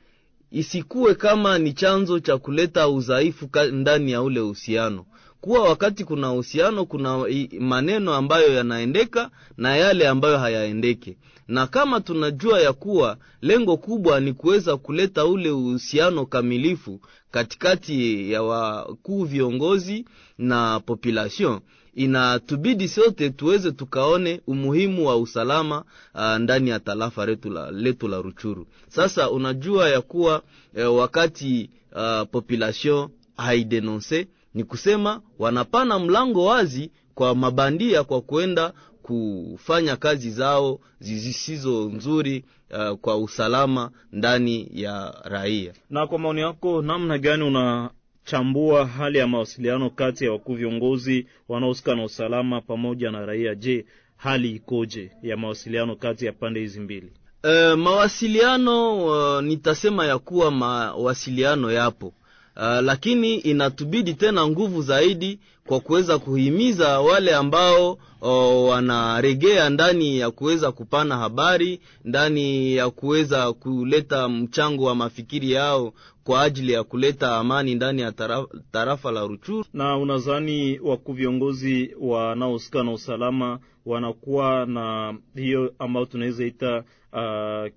isikuwe 0.50 1.14
kama 1.14 1.58
ni 1.58 1.72
chanzo 1.72 2.20
cha 2.20 2.38
kuleta 2.38 2.88
udhaifu 2.88 3.48
ndani 3.72 4.12
ya 4.12 4.22
ule 4.22 4.40
uhusiano. 4.40 5.06
Kuwa 5.40 5.62
wakati 5.68 6.04
kuna 6.04 6.32
uhusiano 6.32 6.84
kuna 6.84 7.24
maneno 7.58 8.14
ambayo 8.14 8.54
yanaendeka 8.54 9.30
na 9.56 9.76
yale 9.76 10.08
ambayo 10.08 10.38
hayaendeke 10.38 11.16
na 11.50 11.66
kama 11.66 12.00
tunajua 12.00 12.60
ya 12.60 12.72
kuwa 12.72 13.16
lengo 13.42 13.76
kubwa 13.76 14.20
ni 14.20 14.32
kuweza 14.32 14.76
kuleta 14.76 15.26
ule 15.26 15.50
uhusiano 15.50 16.26
kamilifu 16.26 17.00
katikati 17.30 18.32
ya 18.32 18.42
wakuu 18.42 19.24
viongozi 19.24 20.04
na 20.38 20.80
population 20.80 21.60
inatubidi 21.94 22.88
sote 22.88 23.30
tuweze 23.30 23.72
tukaone 23.72 24.40
umuhimu 24.46 25.06
wa 25.06 25.16
usalama 25.16 25.84
uh, 26.14 26.36
ndani 26.36 26.70
ya 26.70 26.80
tarafa 26.80 27.26
letu 27.26 27.50
la, 27.50 27.70
letu 27.70 28.08
la 28.08 28.22
Ruchuru. 28.22 28.66
Sasa 28.88 29.30
unajua 29.30 29.88
ya 29.88 30.00
kuwa 30.00 30.42
eh, 30.74 30.94
wakati 30.94 31.70
uh, 31.92 32.28
population 32.30 33.08
haidenonse 33.36 34.28
ni 34.54 34.64
kusema 34.64 35.20
wanapana 35.38 35.98
mlango 35.98 36.44
wazi 36.44 36.90
kwa 37.14 37.34
mabandia 37.34 38.04
kwa 38.04 38.20
kwenda 38.20 38.72
kufanya 39.10 39.96
kazi 39.96 40.30
zao 40.30 40.80
zisizo 41.00 41.90
nzuri 41.94 42.44
uh, 42.70 42.96
kwa 42.98 43.16
usalama 43.18 43.90
ndani 44.12 44.68
ya 44.74 45.14
raia. 45.24 45.72
Na 45.90 46.06
kwa 46.06 46.18
maoni 46.18 46.40
yako, 46.40 46.82
namna 46.82 47.18
gani 47.18 47.42
unachambua 47.44 48.86
hali 48.86 49.18
ya 49.18 49.26
mawasiliano 49.26 49.90
kati 49.90 50.24
ya 50.24 50.32
wakuu 50.32 50.54
viongozi 50.54 51.26
wanaohusika 51.48 51.94
na 51.94 52.04
usalama 52.04 52.60
pamoja 52.60 53.10
na 53.10 53.26
raia? 53.26 53.54
Je, 53.54 53.86
hali 54.16 54.50
ikoje 54.50 55.10
ya 55.22 55.36
mawasiliano 55.36 55.96
kati 55.96 56.26
ya 56.26 56.32
pande 56.32 56.60
hizi 56.60 56.80
mbili? 56.80 57.12
Uh, 57.44 57.78
mawasiliano 57.78 58.96
uh, 59.06 59.42
nitasema 59.44 60.06
ya 60.06 60.18
kuwa 60.18 60.50
mawasiliano 60.50 61.72
yapo 61.72 62.12
Uh, 62.56 62.62
lakini 62.80 63.34
inatubidi 63.34 64.14
tena 64.14 64.46
nguvu 64.46 64.82
zaidi 64.82 65.38
kwa 65.70 65.80
kuweza 65.80 66.18
kuhimiza 66.18 67.00
wale 67.00 67.34
ambao 67.34 67.98
o, 68.20 68.64
wanaregea 68.64 69.70
ndani 69.70 70.18
ya 70.18 70.30
kuweza 70.30 70.72
kupana 70.72 71.16
habari, 71.16 71.80
ndani 72.04 72.74
ya 72.74 72.90
kuweza 72.90 73.52
kuleta 73.52 74.28
mchango 74.28 74.84
wa 74.84 74.94
mafikiri 74.94 75.52
yao 75.52 75.92
kwa 76.24 76.42
ajili 76.42 76.72
ya 76.72 76.84
kuleta 76.84 77.36
amani 77.36 77.74
ndani 77.74 78.02
ya 78.02 78.12
tarafa, 78.12 78.48
tarafa 78.72 79.10
la 79.12 79.26
Ruchuru. 79.26 79.64
Na 79.72 79.96
unadhani 79.98 80.78
wakuu 80.82 81.12
viongozi 81.12 81.94
wanaohusika 82.00 82.82
na 82.82 82.92
usalama 82.92 83.58
wanakuwa 83.86 84.66
na 84.66 85.14
hiyo 85.34 85.74
ambayo 85.78 86.06
tunaweza 86.06 86.44
ita 86.46 86.84
uh, 87.12 87.70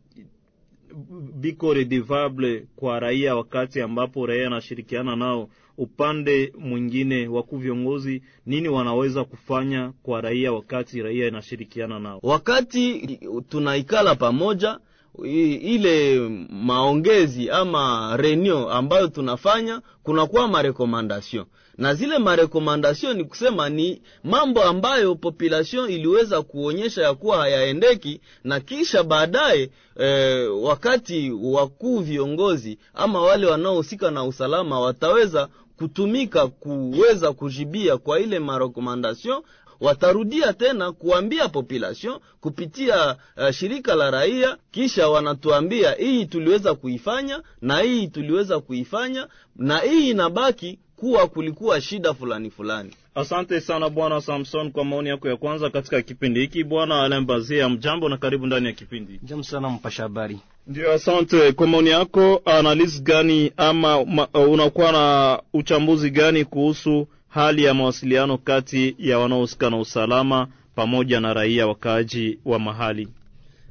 biko 1.35 1.73
redevable 1.73 2.65
kwa 2.75 2.99
raia, 2.99 3.35
wakati 3.35 3.81
ambapo 3.81 4.25
raia 4.25 4.47
anashirikiana 4.47 5.15
nao 5.15 5.49
upande 5.77 6.53
mwingine, 6.59 7.27
wakuu 7.27 7.57
viongozi 7.57 8.23
nini 8.45 8.69
wanaweza 8.69 9.23
kufanya 9.23 9.93
kwa 10.03 10.21
raia 10.21 10.51
wakati 10.53 11.01
raia 11.01 11.27
inashirikiana 11.27 11.99
nao? 11.99 12.19
Wakati 12.23 13.19
tunaikala 13.49 14.15
pamoja, 14.15 14.79
ile 15.23 16.19
maongezi 16.49 17.49
ama 17.49 18.13
reunion 18.17 18.71
ambayo 18.71 19.07
tunafanya, 19.07 19.81
kunakuwa 20.03 20.47
marekomandasyon 20.47 21.45
na 21.77 21.93
zile 21.93 22.17
marekomandasyon 22.17 23.17
ni 23.17 23.23
kusema 23.23 23.69
ni 23.69 24.01
mambo 24.23 24.63
ambayo 24.63 25.15
population 25.15 25.89
iliweza 25.91 26.41
kuonyesha 26.41 27.01
ya 27.03 27.13
kuwa 27.13 27.37
hayaendeki, 27.37 28.21
na 28.43 28.59
kisha 28.59 29.03
baadaye 29.03 29.69
e, 29.99 30.35
wakati 30.47 31.31
wakuu 31.31 31.99
viongozi 31.99 32.77
ama 32.93 33.21
wale 33.21 33.47
wanaohusika 33.47 34.11
na 34.11 34.23
usalama 34.23 34.79
wataweza 34.79 35.49
kutumika 35.77 36.47
kuweza 36.47 37.33
kujibia 37.33 37.97
kwa 37.97 38.19
ile 38.19 38.39
marekomandasyon 38.39 39.43
watarudia 39.79 40.53
tena 40.53 40.91
kuambia 40.91 41.47
population 41.49 42.19
kupitia 42.41 43.15
uh, 43.37 43.49
shirika 43.51 43.95
la 43.95 44.11
raia, 44.11 44.57
kisha 44.71 45.09
wanatuambia 45.09 45.91
hii 45.91 46.25
tuliweza 46.25 46.75
kuifanya 46.75 47.43
na 47.61 47.79
hii 47.79 48.07
tuliweza 48.07 48.59
kuifanya 48.59 49.27
na 49.55 49.77
hii 49.79 50.09
inabaki 50.09 50.79
kuwa 50.95 51.27
kulikuwa 51.27 51.81
shida 51.81 52.13
fulani 52.13 52.49
fulani. 52.51 52.93
Asante 53.15 53.61
sana 53.61 53.89
Bwana 53.89 54.21
Samson 54.21 54.71
kwa 54.71 54.85
maoni 54.85 55.09
yako 55.09 55.27
ya 55.29 55.37
kwanza 55.37 55.69
katika 55.69 56.01
kipindi 56.01 56.39
hiki. 56.39 56.63
Bwana 56.63 57.01
Alembazia, 57.03 57.69
mjambo 57.69 58.09
na 58.09 58.17
karibu 58.17 58.47
ndani 58.47 58.65
ya 58.65 58.73
kipindi. 58.73 59.19
Jambo 59.23 59.43
sana 59.43 59.69
mpasha 59.69 60.03
habari. 60.03 60.39
Ndio, 60.67 60.93
asante 60.93 61.51
kwa 61.53 61.67
maoni 61.67 61.89
yako. 61.89 62.41
analisi 62.45 63.01
gani 63.01 63.51
ama 63.57 64.05
ma, 64.05 64.27
unakuwa 64.27 64.91
na 64.91 65.39
uchambuzi 65.53 66.09
gani 66.11 66.45
kuhusu 66.45 67.07
hali 67.27 67.63
ya 67.63 67.73
mawasiliano 67.73 68.37
kati 68.37 68.95
ya 68.99 69.19
wanaohusika 69.19 69.69
na 69.69 69.77
usalama 69.79 70.47
pamoja 70.75 71.19
na 71.19 71.33
raia 71.33 71.67
wakaaji 71.67 72.39
wa 72.45 72.59
mahali? 72.59 73.07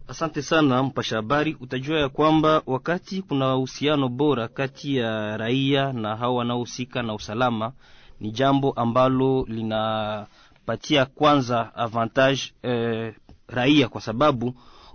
Asante 0.09 0.43
sana 0.43 0.83
mpasha 0.83 1.17
habari. 1.17 1.57
Utajua 1.61 2.01
ya 2.01 2.09
kwamba 2.09 2.63
wakati 2.67 3.23
kuna 3.23 3.57
uhusiano 3.57 4.09
bora 4.09 4.49
kati 4.49 4.97
ya 4.97 5.37
raia 5.37 5.93
na 5.93 6.17
hao 6.17 6.35
wanaohusika 6.35 7.03
na 7.03 7.15
usalama, 7.15 7.73
ni 8.21 8.31
jambo 8.31 8.71
ambalo 8.73 9.45
linapatia 9.49 11.05
kwanza 11.05 11.75
avantage 11.75 12.41
eh, 12.63 13.15
raia, 13.49 13.89
kwa 13.89 14.01
sababu 14.01 14.55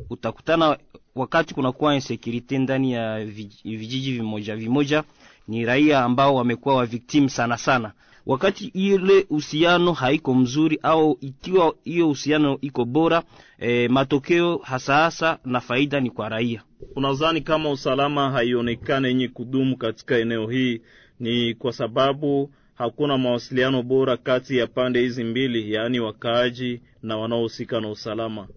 utakutana 0.10 0.78
wakati 1.18 1.54
kunakuwa 1.54 1.96
insecurity 1.96 2.58
ndani 2.58 2.92
ya 2.94 3.26
vijiji 3.66 4.12
vimoja 4.12 4.56
vimoja, 4.56 5.04
ni 5.48 5.66
raia 5.66 6.04
ambao 6.04 6.36
wamekuwa 6.36 6.76
wa 6.76 6.86
victim 6.86 7.30
sana 7.30 7.58
sana 7.58 7.92
wakati 8.28 8.66
ile 8.66 9.26
uhusiano 9.30 9.94
haiko 9.94 10.34
mzuri 10.34 10.80
au 10.84 11.18
ikiwa 11.22 11.74
hiyo 11.84 12.06
uhusiano 12.06 12.58
iko 12.62 12.86
bora 12.86 13.24
e, 13.60 13.88
matokeo 13.88 14.58
hasa 14.58 14.96
hasa 14.96 15.40
na 15.46 15.60
faida 15.62 16.00
ni 16.00 16.10
kwa 16.10 16.30
raia. 16.30 16.62
Unadhani 16.96 17.42
kama 17.42 17.70
usalama 17.72 18.32
haionekane 18.32 19.08
yenye 19.08 19.28
kudumu 19.28 19.78
katika 19.78 20.18
eneo 20.18 20.48
hii 20.48 20.82
ni 21.20 21.54
kwa 21.54 21.74
sababu 21.74 22.52
hakuna 22.76 23.18
mawasiliano 23.18 23.84
bora 23.84 24.18
kati 24.18 24.58
ya 24.58 24.68
pande 24.68 25.00
hizi 25.02 25.24
mbili, 25.24 25.74
yaani 25.74 26.00
wakaaji 26.00 26.82
na 27.04 27.18
wanaohusika 27.18 27.82
na 27.82 27.90
usalama? 27.90 28.48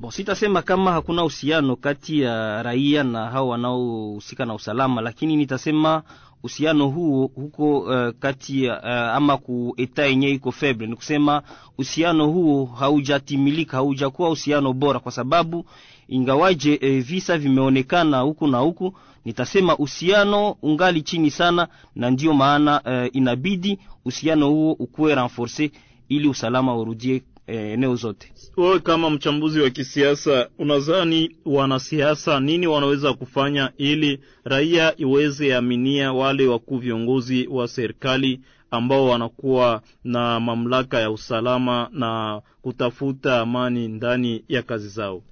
Bon, 0.00 0.10
sitasema 0.10 0.62
kama 0.62 0.92
hakuna 0.92 1.22
uhusiano 1.22 1.76
kati 1.76 2.20
ya 2.20 2.62
raia 2.62 3.04
na 3.04 3.30
hao 3.30 3.48
wanaohusika 3.48 4.44
na 4.46 4.54
usalama, 4.54 5.00
lakini 5.00 5.36
nitasema 5.36 6.02
uhusiano 6.38 6.88
huo 6.88 7.30
huko 7.34 7.78
uh, 7.80 8.08
kati 8.18 8.68
uh, 8.68 8.84
ama 8.84 9.36
kueta 9.36 10.06
yenye 10.06 10.30
iko 10.30 10.52
feble, 10.52 10.86
ni 10.86 10.96
kusema 10.96 11.42
uhusiano 11.74 12.26
huo 12.26 12.64
haujatimilika, 12.66 13.76
haujakuwa 13.76 14.28
uhusiano 14.28 14.72
bora, 14.72 15.00
kwa 15.00 15.12
sababu 15.12 15.64
ingawaje 16.08 16.78
e, 16.82 17.00
visa 17.00 17.38
vimeonekana 17.38 18.20
huku 18.20 18.46
na 18.46 18.58
huku, 18.58 18.94
nitasema 19.24 19.76
uhusiano 19.76 20.50
ungali 20.62 21.02
chini 21.02 21.30
sana, 21.30 21.68
na 21.94 22.10
ndio 22.10 22.34
maana 22.34 22.80
uh, 22.84 23.16
inabidi 23.16 23.78
uhusiano 24.04 24.50
huo 24.50 24.72
ukuwe 24.72 25.14
renforce 25.14 25.70
ili 26.08 26.28
usalama 26.28 26.76
urudie 26.76 27.22
eneo 27.50 27.94
zote. 27.96 28.32
Wewe 28.56 28.80
kama 28.80 29.10
mchambuzi 29.10 29.60
wa 29.60 29.70
kisiasa, 29.70 30.48
unadhani 30.58 31.36
wanasiasa 31.44 32.40
nini 32.40 32.66
wanaweza 32.66 33.12
kufanya 33.14 33.72
ili 33.78 34.20
raia 34.44 34.94
iweze 34.96 35.56
aminia 35.56 36.12
wale 36.12 36.46
wakuu 36.46 36.78
viongozi 36.78 37.46
wa 37.50 37.68
serikali 37.68 38.40
ambao 38.70 39.06
wanakuwa 39.06 39.82
na 40.04 40.40
mamlaka 40.40 41.00
ya 41.00 41.10
usalama 41.10 41.88
na 41.92 42.40
kutafuta 42.62 43.40
amani 43.40 43.88
ndani 43.88 44.44
ya 44.48 44.62
kazi 44.62 44.88
zao? 44.88 45.22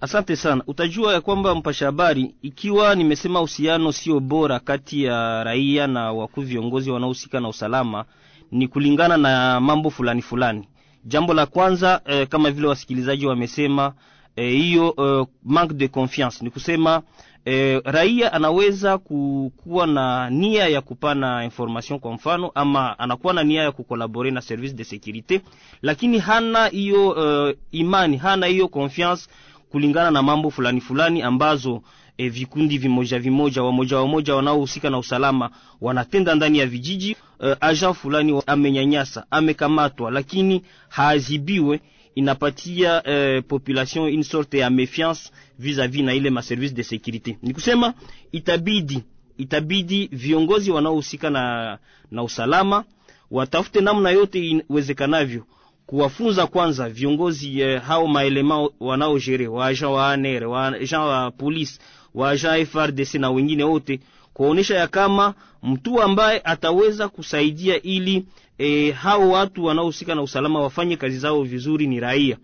Asante 0.00 0.36
sana. 0.36 0.62
Utajua 0.66 1.12
ya 1.14 1.20
kwamba 1.20 1.54
mpasha 1.54 1.86
habari, 1.86 2.34
ikiwa 2.42 2.94
nimesema 2.94 3.38
uhusiano 3.40 3.92
sio 3.92 4.20
bora 4.20 4.60
kati 4.60 5.04
ya 5.04 5.44
raia 5.44 5.86
na 5.86 6.12
wakuu 6.12 6.40
viongozi 6.40 6.90
wanaohusika 6.90 7.40
na 7.40 7.48
usalama, 7.48 8.04
ni 8.52 8.68
kulingana 8.68 9.16
na 9.16 9.60
mambo 9.60 9.90
fulani 9.90 10.22
fulani. 10.22 10.68
Jambo 11.08 11.34
la 11.34 11.46
kwanza 11.46 12.00
eh, 12.06 12.28
kama 12.28 12.50
vile 12.50 12.66
wasikilizaji 12.68 13.26
wamesema 13.26 13.92
hiyo 14.36 14.94
eh, 14.98 15.04
eh, 15.20 15.26
manque 15.44 15.74
de 15.74 15.88
confiance. 15.88 16.44
Ni 16.44 16.50
kusema 16.50 17.02
eh, 17.44 17.80
raia 17.84 18.32
anaweza 18.32 18.98
kuwa 18.98 19.86
na 19.86 20.30
nia 20.30 20.68
ya 20.68 20.80
kupana 20.80 21.44
information 21.44 21.98
kwa 22.00 22.12
mfano, 22.12 22.50
ama 22.54 22.98
anakuwa 22.98 23.34
na 23.34 23.44
nia 23.44 23.62
ya 23.62 23.72
kukolabore 23.72 24.30
na 24.30 24.40
service 24.40 24.74
de 24.74 24.84
securite, 24.84 25.40
lakini 25.82 26.18
hana 26.18 26.66
hiyo 26.66 27.16
eh, 27.48 27.56
imani, 27.72 28.16
hana 28.16 28.46
hiyo 28.46 28.68
confiance 28.68 29.28
kulingana 29.70 30.10
na 30.10 30.22
mambo 30.22 30.50
fulani 30.50 30.80
fulani 30.80 31.22
ambazo 31.22 31.82
E, 32.18 32.28
vikundi 32.28 32.78
vimoja 32.78 33.18
vimoja 33.18 33.62
wamoja 33.62 33.96
wamoja 33.96 34.34
wanaohusika 34.34 34.90
na 34.90 34.98
usalama 34.98 35.50
wanatenda 35.80 36.34
ndani 36.34 36.58
ya 36.58 36.66
vijiji. 36.66 37.16
E, 37.44 37.56
agent 37.60 37.96
fulani 37.96 38.42
amenyanyasa, 38.46 39.26
amekamatwa, 39.30 40.10
lakini 40.10 40.62
haazibiwe, 40.88 41.80
inapatia 42.14 43.02
e, 43.08 43.40
population 43.42 44.04
une 44.14 44.22
sorte 44.24 44.58
ya 44.58 44.70
méfiance 44.70 45.30
vis-à-vis 45.58 46.02
na 46.04 46.14
ile 46.14 46.30
ma 46.30 46.42
service 46.42 46.74
de 46.74 46.82
sécurité. 46.82 47.36
Ni 47.42 47.54
kusema 47.54 47.94
itabidi 48.32 49.02
itabidi 49.38 50.08
viongozi 50.12 50.70
wanaohusika 50.70 51.30
na, 51.30 51.78
na 52.10 52.22
usalama 52.22 52.84
watafute 53.30 53.80
namna 53.80 54.10
yote 54.10 54.62
iwezekanavyo 54.68 55.44
kuwafunza 55.86 56.46
kwanza 56.46 56.88
viongozi 56.88 57.60
eh, 57.60 57.82
hao 57.82 58.06
maelema 58.06 58.68
wanaojere 58.80 59.48
wa 59.48 59.66
agent 59.66 59.82
wa 59.92 60.12
ANR 60.12 60.44
wa 60.44 60.66
agent 60.66 60.92
wa 60.92 61.30
police 61.30 61.78
wa 62.14 62.30
agent 62.30 62.68
FRDC 62.68 63.14
na 63.14 63.30
wengine 63.30 63.64
wote, 63.64 64.00
kuonesha 64.34 64.76
ya 64.76 64.86
kama 64.88 65.34
mtu 65.62 66.02
ambaye 66.02 66.40
ataweza 66.44 67.08
kusaidia 67.08 67.82
ili 67.82 68.24
e, 68.58 68.90
hao 68.90 69.30
watu 69.30 69.64
wanaohusika 69.64 70.14
na 70.14 70.22
usalama 70.22 70.60
wafanye 70.60 70.96
kazi 70.96 71.18
zao 71.18 71.42
vizuri 71.42 71.86
ni 71.86 72.00
raia, 72.00 72.36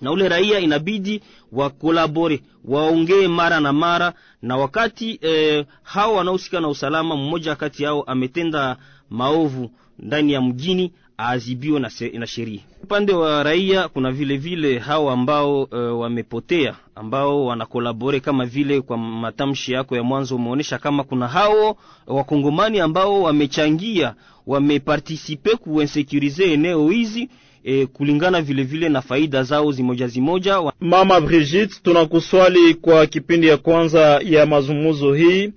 na 0.00 0.10
ule 0.12 0.28
raia 0.28 0.58
inabidi 0.58 1.20
wakolabore, 1.52 2.40
waongee 2.64 3.28
mara 3.28 3.60
na 3.60 3.72
mara, 3.72 4.12
na 4.42 4.56
wakati 4.56 5.18
e, 5.22 5.64
hao 5.82 6.14
wanaohusika 6.14 6.60
na 6.60 6.68
usalama, 6.68 7.16
mmoja 7.16 7.56
kati 7.56 7.82
yao 7.82 8.02
ametenda 8.02 8.76
maovu 9.10 9.70
ndani 9.98 10.32
ya 10.32 10.40
mjini 10.40 10.92
aadhibiwe 11.18 11.80
na, 11.80 11.90
na 12.12 12.26
sheria. 12.26 12.60
Upande 12.82 13.12
wa 13.12 13.42
raia 13.42 13.88
kuna 13.88 14.10
vile 14.12 14.36
vile 14.36 14.78
hao 14.78 15.10
ambao 15.10 15.68
e, 15.72 15.76
wamepotea 15.76 16.74
ambao 16.94 17.46
wanakolabore 17.46 18.20
kama 18.20 18.46
vile 18.46 18.80
kwa 18.80 18.96
matamshi 18.98 19.72
yako 19.72 19.96
ya 19.96 20.02
mwanzo 20.02 20.36
umeonyesha 20.36 20.78
kama 20.78 21.04
kuna 21.04 21.28
hao 21.28 21.76
wakongomani 22.06 22.80
ambao 22.80 23.22
wamechangia 23.22 24.14
wamepartisipe 24.46 25.56
kuinsekurize 25.56 26.52
eneo 26.52 26.88
hizi 26.90 27.28
e, 27.64 27.86
kulingana 27.86 28.42
vile 28.42 28.62
vile 28.62 28.88
na 28.88 29.02
faida 29.02 29.42
zao 29.42 29.72
zimoja 29.72 30.06
zimoja. 30.06 30.72
Mama 30.80 31.20
Brigitte, 31.20 31.74
tunakuswali 31.82 32.74
kwa 32.74 33.06
kipindi 33.06 33.46
ya 33.46 33.56
kwanza 33.56 34.00
ya 34.24 34.46
mazungumzo 34.46 35.14
hii 35.14 35.52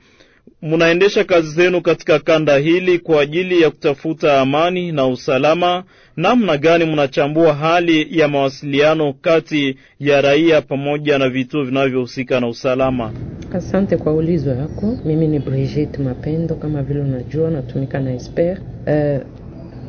munaendesha 0.66 1.24
kazi 1.24 1.50
zenu 1.52 1.82
katika 1.82 2.20
kanda 2.20 2.58
hili 2.58 3.00
kwa 3.00 3.22
ajili 3.22 3.62
ya 3.62 3.70
kutafuta 3.70 4.42
amani 4.42 4.92
na 4.92 5.08
usalama. 5.08 5.84
Namna 6.18 6.58
gani 6.58 6.86
mnachambua 6.86 7.54
hali 7.54 8.20
ya 8.20 8.28
mawasiliano 8.28 9.14
kati 9.14 9.78
ya 10.00 10.22
raia 10.22 10.62
pamoja 10.62 11.18
na 11.18 11.30
vituo 11.30 11.64
vinavyohusika 11.64 12.40
na 12.40 12.48
usalama? 12.48 13.12
Asante 13.54 13.98
kwa 13.98 14.14
ulizo 14.14 14.50
yako. 14.50 14.98
Mimi 15.06 15.28
ni 15.28 15.40
Brigitte 15.40 15.98
Mapendo, 16.02 16.56
kama 16.56 16.84
vile 16.84 17.00
unajua 17.00 17.50
natumika 17.52 18.00
na 18.00 18.14
Esper. 18.14 18.58
Uh, 18.88 19.22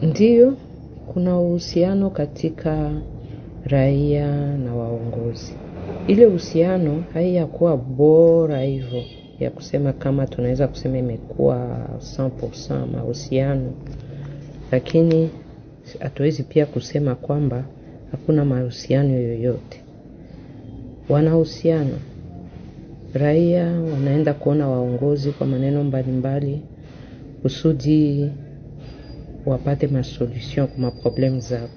ndiyo 0.08 0.56
kuna 1.12 1.38
uhusiano 1.38 2.10
katika 2.10 2.90
raia 3.64 4.56
na 4.56 4.74
waongozi. 4.74 5.54
Ile 6.06 6.26
uhusiano 6.26 7.04
haiyakuwa 7.14 7.76
bora 7.76 8.62
hivyo 8.62 9.02
ya 9.40 9.50
kusema 9.50 9.92
kama 9.92 10.26
tunaweza 10.26 10.68
kusema 10.68 10.98
imekuwa 10.98 11.88
100% 12.18 12.86
mahusiano, 12.86 13.72
lakini 14.72 15.30
hatuwezi 16.00 16.42
pia 16.42 16.66
kusema 16.66 17.14
kwamba 17.14 17.64
hakuna 18.12 18.44
mahusiano 18.44 19.14
yoyote. 19.14 19.82
Wanahusiana, 21.08 21.98
raia 23.14 23.66
wanaenda 23.66 24.34
kuona 24.34 24.68
waongozi 24.68 25.30
kwa 25.32 25.46
maneno 25.46 25.84
mbalimbali 25.84 26.62
kusudi 27.42 28.30
wapate 29.46 29.86
masolution 29.86 30.66
kwa 30.66 30.78
maproblemu 30.78 31.40
zao, 31.40 31.68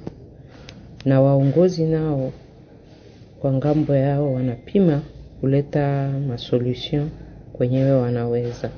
na 1.06 1.22
waongozi 1.22 1.84
nao 1.84 2.32
kwa 3.42 3.54
ng'ambo 3.54 3.96
yao 3.96 4.34
wanapima 4.34 5.02
kuleta 5.42 6.12
masolution 6.28 7.10
kwenyewe 7.60 7.92
wanaweza 7.92 8.70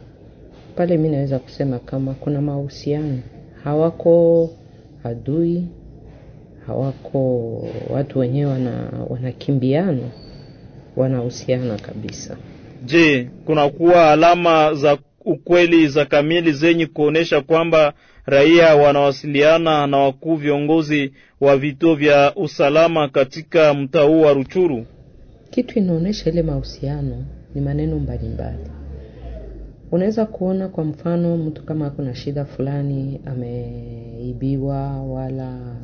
pale. 0.75 0.97
Mi 0.97 1.09
naweza 1.09 1.39
kusema 1.39 1.79
kama 1.79 2.13
kuna 2.13 2.41
mahusiano, 2.41 3.19
hawako 3.63 4.49
adui, 5.03 5.63
hawako 6.67 7.53
watu 7.89 8.19
wenyewe 8.19 8.51
wana, 8.51 8.89
wanakimbiana, 9.09 10.01
wanahusiana 10.95 11.77
kabisa. 11.77 12.37
Je, 12.85 13.29
kunakuwa 13.45 14.11
alama 14.11 14.73
za 14.73 14.97
ukweli 15.25 15.87
za 15.87 16.05
kamili 16.05 16.51
zenye 16.53 16.85
kuonyesha 16.85 17.41
kwamba 17.41 17.93
raia 18.25 18.75
wanawasiliana 18.75 19.87
na 19.87 19.97
wakuu 19.97 20.35
viongozi 20.35 21.11
wa 21.41 21.57
vituo 21.57 21.95
vya 21.95 22.35
usalama 22.35 23.09
katika 23.09 23.73
mtaa 23.73 24.03
huu 24.03 24.21
wa 24.21 24.33
Ruchuru? 24.33 24.85
Kitu 25.49 25.79
inaonyesha 25.79 26.29
ile 26.29 26.41
mahusiano 26.43 27.25
ni 27.55 27.61
maneno 27.61 27.99
mbalimbali. 27.99 28.69
Unaweza 29.91 30.25
kuona 30.25 30.67
kwa 30.67 30.83
mfano, 30.83 31.37
mtu 31.37 31.63
kama 31.65 31.89
kuna 31.89 32.15
shida 32.15 32.45
fulani, 32.45 33.21
ameibiwa 33.25 35.03
wala 35.03 35.75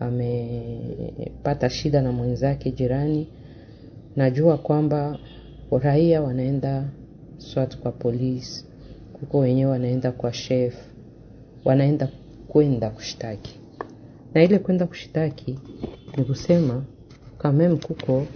amepata 0.00 1.70
shida 1.70 2.02
na 2.02 2.12
mwenzake 2.12 2.70
jirani, 2.70 3.28
najua 4.16 4.58
kwamba 4.58 5.18
raia 5.82 6.22
wanaenda 6.22 6.84
swat 7.38 7.76
kwa 7.78 7.92
polisi, 7.92 8.64
kuko 9.12 9.38
wenyewe 9.38 9.70
wanaenda 9.70 10.12
kwa 10.12 10.30
chef, 10.30 10.74
wanaenda 11.64 12.08
kwenda 12.48 12.90
kushtaki, 12.90 13.60
na 14.34 14.42
ile 14.44 14.58
kwenda 14.58 14.86
kushtaki 14.86 15.58
ni 16.16 16.24
kusema 16.24 16.84
kamem 17.38 17.78
kuko 17.78 18.26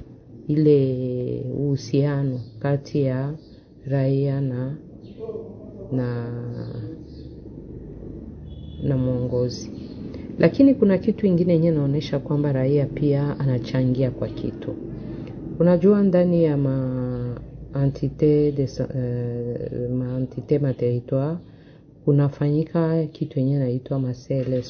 ile 0.48 1.42
uhusiano 1.54 2.40
kati 2.58 3.02
ya 3.02 3.34
raia 3.86 4.40
na 4.40 4.76
na 5.92 6.28
na 8.82 8.96
mwongozi, 8.96 9.70
lakini 10.38 10.74
kuna 10.74 10.98
kitu 10.98 11.26
ingine 11.26 11.52
yenye 11.52 11.68
inaonyesha 11.68 12.18
kwamba 12.18 12.52
raia 12.52 12.86
pia 12.86 13.38
anachangia 13.40 14.10
kwa 14.10 14.28
kitu. 14.28 14.74
Unajua, 15.58 16.02
ndani 16.02 16.44
ya 16.44 16.56
ma 16.56 17.40
entite 17.84 18.52
de 18.52 18.64
uh, 18.64 19.90
ma 19.96 20.16
entite 20.18 20.58
ma 20.58 20.72
territoire 20.74 21.36
kunafanyika 22.04 23.06
kitu 23.06 23.38
yenye 23.38 23.58
naitwa 23.58 23.98
ma 23.98 24.12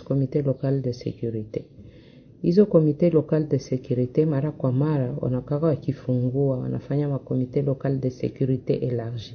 comité 0.05 0.43
local 0.43 0.81
de 0.83 0.91
sécurité 0.93 1.65
hizo 2.43 2.67
komite 2.67 3.11
local 3.11 3.49
de 3.49 3.59
securite 3.59 4.27
mara 4.27 4.51
kwa 4.53 4.73
mara 4.73 5.15
wanakaka 5.21 5.67
wakifungua, 5.67 6.57
wanafanya 6.59 7.09
makomite 7.09 7.63
local 7.63 7.99
de 8.01 8.11
securite 8.11 8.75
elargi. 8.75 9.35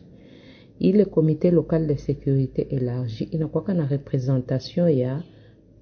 Ile 0.79 1.05
komite 1.05 1.51
local 1.51 1.87
de 1.87 1.97
securite 1.97 2.61
elargi 2.61 3.23
inakwaka 3.23 3.73
na 3.73 3.87
representation 3.87 4.89
ya 4.97 5.23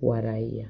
waraia, 0.01 0.67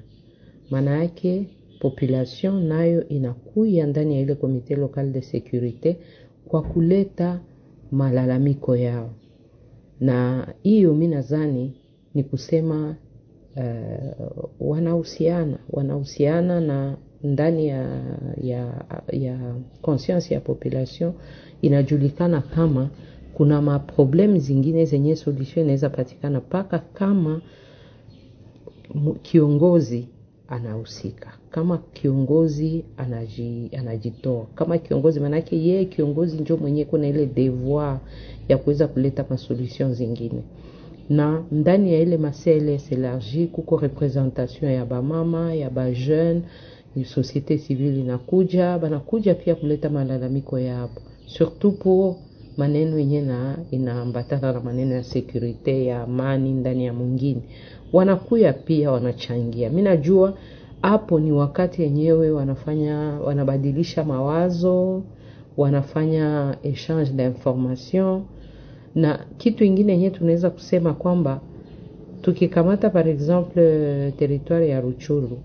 maana 0.70 1.02
yake 1.02 1.48
population 1.80 2.66
nayo 2.66 3.08
inakuya 3.08 3.86
ndani 3.86 4.14
ya 4.14 4.20
ile 4.20 4.34
komite 4.34 4.76
local 4.76 5.12
de 5.12 5.22
securite 5.22 5.96
kwa 6.48 6.62
kuleta 6.62 7.40
malalamiko 7.90 8.76
yao, 8.76 9.10
na 10.00 10.48
hiyo 10.62 10.94
mi 10.94 11.08
nadhani 11.08 11.72
ni 12.14 12.24
kusema 12.24 12.96
Uh, 13.56 14.48
wanahusiana 14.60 15.58
wanahusiana 15.70 16.60
na 16.60 16.96
ndani 17.22 17.68
ya, 17.68 18.00
ya, 18.42 18.84
ya 19.12 19.54
conscience 19.82 20.34
ya 20.34 20.40
population 20.40 21.12
inajulikana 21.62 22.40
kama 22.40 22.90
kuna 23.34 23.62
maproblemu 23.62 24.38
zingine 24.38 24.84
zenye 24.84 25.16
solution 25.16 25.64
inaweza 25.64 25.90
patikana 25.90 26.38
mpaka 26.38 26.78
kama 26.78 27.40
kiongozi 29.22 30.08
anahusika, 30.48 31.32
kama 31.50 31.78
kiongozi 31.78 32.84
anaji, 32.96 33.70
anajitoa 33.78 34.46
kama 34.54 34.78
kiongozi, 34.78 35.20
maanake 35.20 35.56
yeye 35.56 35.84
kiongozi 35.84 36.36
njo 36.38 36.56
mwenye 36.56 36.84
kuna 36.84 37.08
ile 37.08 37.26
devoir 37.26 37.98
ya 38.48 38.58
kuweza 38.58 38.88
kuleta 38.88 39.24
masolution 39.30 39.94
zingine 39.94 40.42
na 41.10 41.42
ndani 41.52 41.92
ya 41.92 42.00
ile 42.00 42.16
maCLS 42.16 42.92
elargi 42.92 43.46
kuko 43.46 43.76
representation 43.76 44.70
ya 44.72 44.84
bamama 44.86 45.54
ya 45.54 45.70
bajeune, 45.70 46.42
société 46.96 47.58
civile 47.58 48.00
inakuja, 48.00 48.78
banakuja 48.78 49.34
pia 49.34 49.54
kuleta 49.54 49.90
malalamiko 49.90 50.58
yabo, 50.58 51.00
surtout 51.26 51.78
pour 51.78 52.16
maneno 52.56 52.98
yenye 52.98 53.20
na 53.22 53.58
inaambatana 53.70 54.52
na 54.52 54.60
maneno 54.60 54.94
ya 54.94 55.02
sekurite 55.04 55.84
ya 55.84 56.02
amani 56.02 56.52
ndani 56.52 56.86
ya 56.86 56.92
mwingine, 56.92 57.40
wanakuya 57.92 58.52
pia 58.52 58.90
wanachangia. 58.92 59.70
Mi 59.70 59.82
najua 59.82 60.34
hapo 60.82 61.20
ni 61.20 61.32
wakati 61.32 61.82
yenyewe 61.82 62.30
wanafanya 62.30 62.96
wanabadilisha 63.24 64.04
mawazo, 64.04 65.02
wanafanya 65.56 66.56
échange 66.64 67.10
d'information 67.12 68.22
na 68.96 69.24
kitu 69.38 69.64
ingine 69.64 69.92
yenyewe 69.92 70.10
tunaweza 70.10 70.50
kusema 70.50 70.94
kwamba 70.94 71.40
tukikamata 72.22 72.90
par 72.90 73.08
exemple 73.08 73.62
territoire 74.18 74.68
ya 74.68 74.80
Ruchuru, 74.80 75.38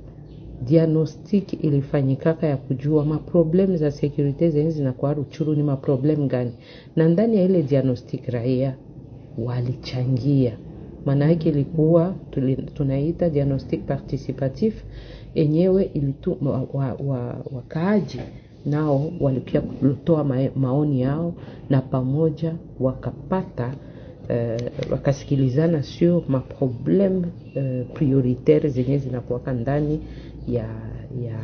diagnostic 0.65 1.53
ilifanyikaka 1.63 2.47
ya 2.47 2.57
kujua 2.57 3.05
maproblemu 3.05 3.77
za 3.77 3.91
sekurite 3.91 4.49
zenye 4.49 4.69
zinakuwa 4.71 5.13
Ruchuru 5.13 5.55
ni 5.55 5.63
maproblemu 5.63 6.27
gani, 6.27 6.51
na 6.95 7.07
ndani 7.09 7.37
ya 7.37 7.43
ile 7.43 7.63
diagnostic 7.63 8.25
raia 8.27 8.75
walichangia. 9.37 10.57
Maana 11.05 11.25
yake 11.29 11.49
ilikuwa 11.49 12.15
tunaita 12.73 13.29
diagnostic 13.29 13.81
participatif, 13.85 14.83
enyewe 15.35 15.91
wakaaji 16.43 17.07
wa, 17.07 17.17
wa 17.51 17.63
nao 18.65 19.12
walipia 19.19 19.62
kutoa 19.62 20.24
maoni 20.56 21.02
yao 21.02 21.34
na 21.69 21.82
pamoja 21.82 22.54
wakapata 22.80 23.74
uh, 24.30 24.91
wakasikilizana 24.91 25.84
sio 25.84 26.24
maprobleme 26.28 27.28
uh, 27.56 27.93
prioritaire 27.93 28.69
zenye 28.69 28.97
zinakuwaka 28.97 29.54
ndani 29.54 30.00
ya 30.47 30.65
ya 31.26 31.39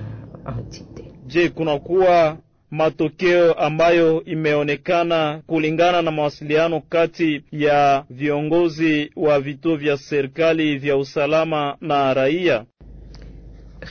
entite. 0.57 1.03
Je, 1.27 1.49
kunakuwa 1.49 2.37
matokeo 2.71 3.53
ambayo 3.53 4.23
imeonekana 4.23 5.41
kulingana 5.47 6.01
na 6.01 6.11
mawasiliano 6.11 6.81
kati 6.81 7.43
ya 7.51 8.03
viongozi 8.09 9.11
wa 9.15 9.39
vituo 9.39 9.75
vya 9.75 9.97
serikali 9.97 10.77
vya 10.77 10.97
usalama 10.97 11.77
na 11.81 12.13
raia? 12.13 12.65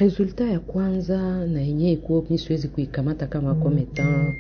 Resulta 0.00 0.44
ya 0.44 0.61
kwanza 0.61 1.46
na 1.46 1.61
yenye 1.61 1.92
ikuwa 1.92 2.22
mi 2.30 2.38
siwezi 2.38 2.68
kuikamata 2.68 3.26
kama 3.26 3.54
kometan 3.54 4.06
etant 4.06 4.35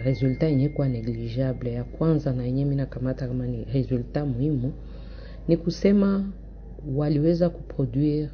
uh, 0.00 0.04
resulta 0.04 0.46
yenye 0.46 0.68
kuwa 0.68 0.88
negligeable. 0.88 1.72
Ya 1.72 1.84
kwanza 1.84 2.32
na 2.32 2.44
yenye 2.44 2.64
mi 2.64 2.76
nakamata 2.76 3.28
kama 3.28 3.46
ni 3.46 3.64
resulta 3.64 4.26
muhimu 4.26 4.72
ni 5.48 5.56
kusema 5.56 6.24
waliweza 6.96 7.48
kuproduire 7.50 8.28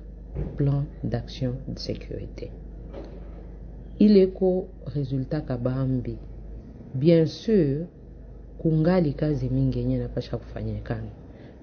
plan 0.56 0.84
d'action 1.04 1.52
de 1.68 1.74
sécurité 1.80 2.50
ileko 3.98 4.64
resultat 4.96 5.44
kabambi. 5.44 6.16
Bien 6.94 7.24
sûr 7.26 7.86
kungali 8.58 9.12
kazi 9.12 9.48
mingi 9.48 9.78
yenye 9.78 9.98
napasha 9.98 10.36
kufanyikana 10.36 11.08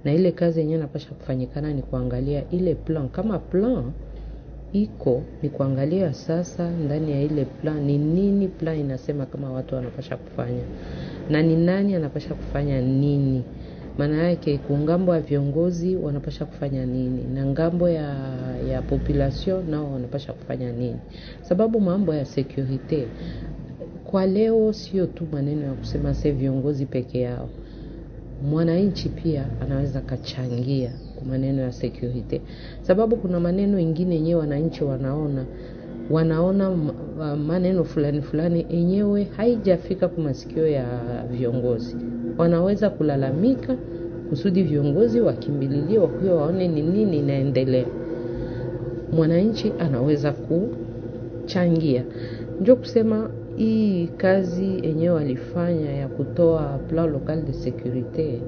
na 0.04 0.14
ile 0.14 0.32
kazi 0.32 0.60
yenye 0.60 0.78
napasha 0.78 1.10
kufanyikana 1.16 1.74
ni 1.74 1.82
kuangalia 1.82 2.50
ile 2.50 2.76
plan 2.76 3.10
kama 3.10 3.40
plan 3.40 3.92
iko 4.74 5.24
ni 5.42 5.50
kuangalia 5.50 6.14
sasa 6.14 6.70
ndani 6.72 7.12
ya 7.12 7.22
ile 7.22 7.46
plan 7.46 7.84
ni 7.86 7.98
nini 7.98 8.48
plan 8.48 8.80
inasema 8.80 9.26
kama 9.26 9.52
watu 9.52 9.76
wanapasha 9.76 10.18
kufanya? 10.18 10.64
Na 11.30 11.42
ni 11.42 11.56
nani 11.56 11.96
anapasha 11.96 12.36
kufanya 12.36 12.82
nini? 12.82 13.44
Maana 13.98 14.24
yake 14.24 14.58
kungambo 14.58 15.14
ya 15.16 15.22
viongozi 15.22 15.96
wanapasha 15.96 16.46
kufanya 16.46 16.86
nini? 16.86 17.24
Na 17.34 17.46
ng'ambo 17.46 17.90
ya, 17.90 18.16
ya 18.70 18.82
population 18.82 19.70
nao 19.70 19.94
wanapasha 19.94 20.34
kufanya 20.34 20.72
nini? 20.72 21.00
Sababu 21.42 21.82
mambo 21.82 22.14
ya 22.14 22.26
security 22.26 23.04
kwa 24.04 24.26
leo 24.26 24.74
sio 24.74 25.06
tu 25.06 25.28
maneno 25.32 25.62
ya 25.66 25.74
kusema 25.74 26.14
se 26.14 26.32
viongozi 26.32 26.86
peke 26.86 27.20
yao. 27.22 27.50
Mwananchi 28.50 29.10
pia 29.10 29.46
anaweza 29.62 30.02
kachangia 30.02 30.92
maneno 31.26 31.62
ya 31.62 31.72
security. 31.72 32.42
Sababu 32.82 33.16
kuna 33.16 33.40
maneno 33.40 33.80
ingine 33.80 34.16
yenyewe 34.16 34.40
wananchi 34.40 34.84
wanaona. 34.84 35.46
Wanaona 36.10 36.72
maneno 37.48 37.84
fulani 37.84 38.22
fulani 38.22 38.66
yenyewe 38.70 39.28
haijafika 39.38 40.08
kwa 40.08 40.24
masikio 40.24 40.68
ya 40.68 40.86
viongozi. 41.32 41.96
Wanaweza 42.38 42.90
kulalamika 42.90 43.76
kusudi 44.30 44.64
viongozi 44.64 45.22
wakimbililie 45.22 46.00
wakuwa 46.00 46.36
waone 46.36 46.68
ni 46.68 46.82
nini 46.82 47.18
inaendelea. 47.20 47.86
Mwananchi 49.12 49.74
anaweza 49.80 50.32
kuchangia. 50.34 52.04
Ndio 52.62 52.76
kusema 52.76 53.30
hii 53.56 54.08
kazi 54.08 54.80
yenyewe 54.84 55.16
walifanya 55.16 55.92
ya 55.92 56.08
kutoa 56.08 56.80
plan 56.90 57.12
local 57.12 57.42
de 57.42 57.54
securite 57.54 58.42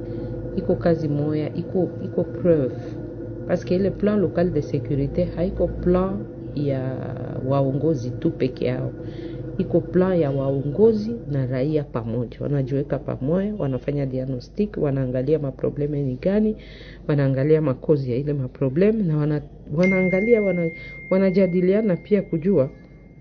iko 0.56 0.76
kazi 0.76 1.08
moya 1.08 1.56
iko 1.56 1.90
iko 2.06 2.24
preuve. 2.24 2.76
Paske 3.48 3.76
ile 3.76 3.90
plan 3.92 4.20
local 4.20 4.50
de 4.52 4.62
securite 4.62 5.24
haiko 5.26 5.68
plan 5.68 6.26
ya 6.56 6.96
waongozi 7.48 8.10
tu 8.10 8.32
peke 8.32 8.66
yao. 8.66 8.92
Iko 9.58 9.82
plan 9.82 10.20
ya 10.20 10.32
waongozi 10.32 11.16
na 11.32 11.46
raia 11.46 11.84
pamoja. 11.84 12.38
Wanajiweka 12.40 13.00
pamoja 13.00 13.54
wanafanya 13.58 14.06
diagnostic 14.06 14.78
wanaangalia 14.78 15.40
maprobleme 15.40 16.04
ni 16.04 16.16
gani 16.16 16.56
wanaangalia 17.08 17.62
makozi 17.62 18.12
ya 18.12 18.18
ile 18.18 18.34
maprobleme 18.34 19.04
na 19.04 19.18
wana, 19.18 19.42
wanaangalia 19.76 20.42
wana, 20.42 20.70
wanajadiliana 21.12 21.96
pia 21.96 22.22
kujua 22.22 22.70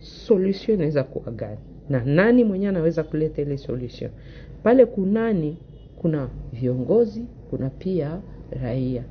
solution 0.01 0.75
inaweza 0.77 1.05
kuwa 1.05 1.33
gani. 1.35 1.59
Na 1.88 2.05
nani 2.05 2.45
mwenyewe 2.45 2.69
anaweza 2.69 3.03
kuleta 3.03 3.43
ile 3.43 3.57
solution. 3.57 4.11
Pale 4.62 4.87
kunani 4.87 5.57
kuna 5.99 6.29
viongozi 6.53 7.25
kuna 7.51 7.71
pia 7.71 8.21
raia. 8.63 9.03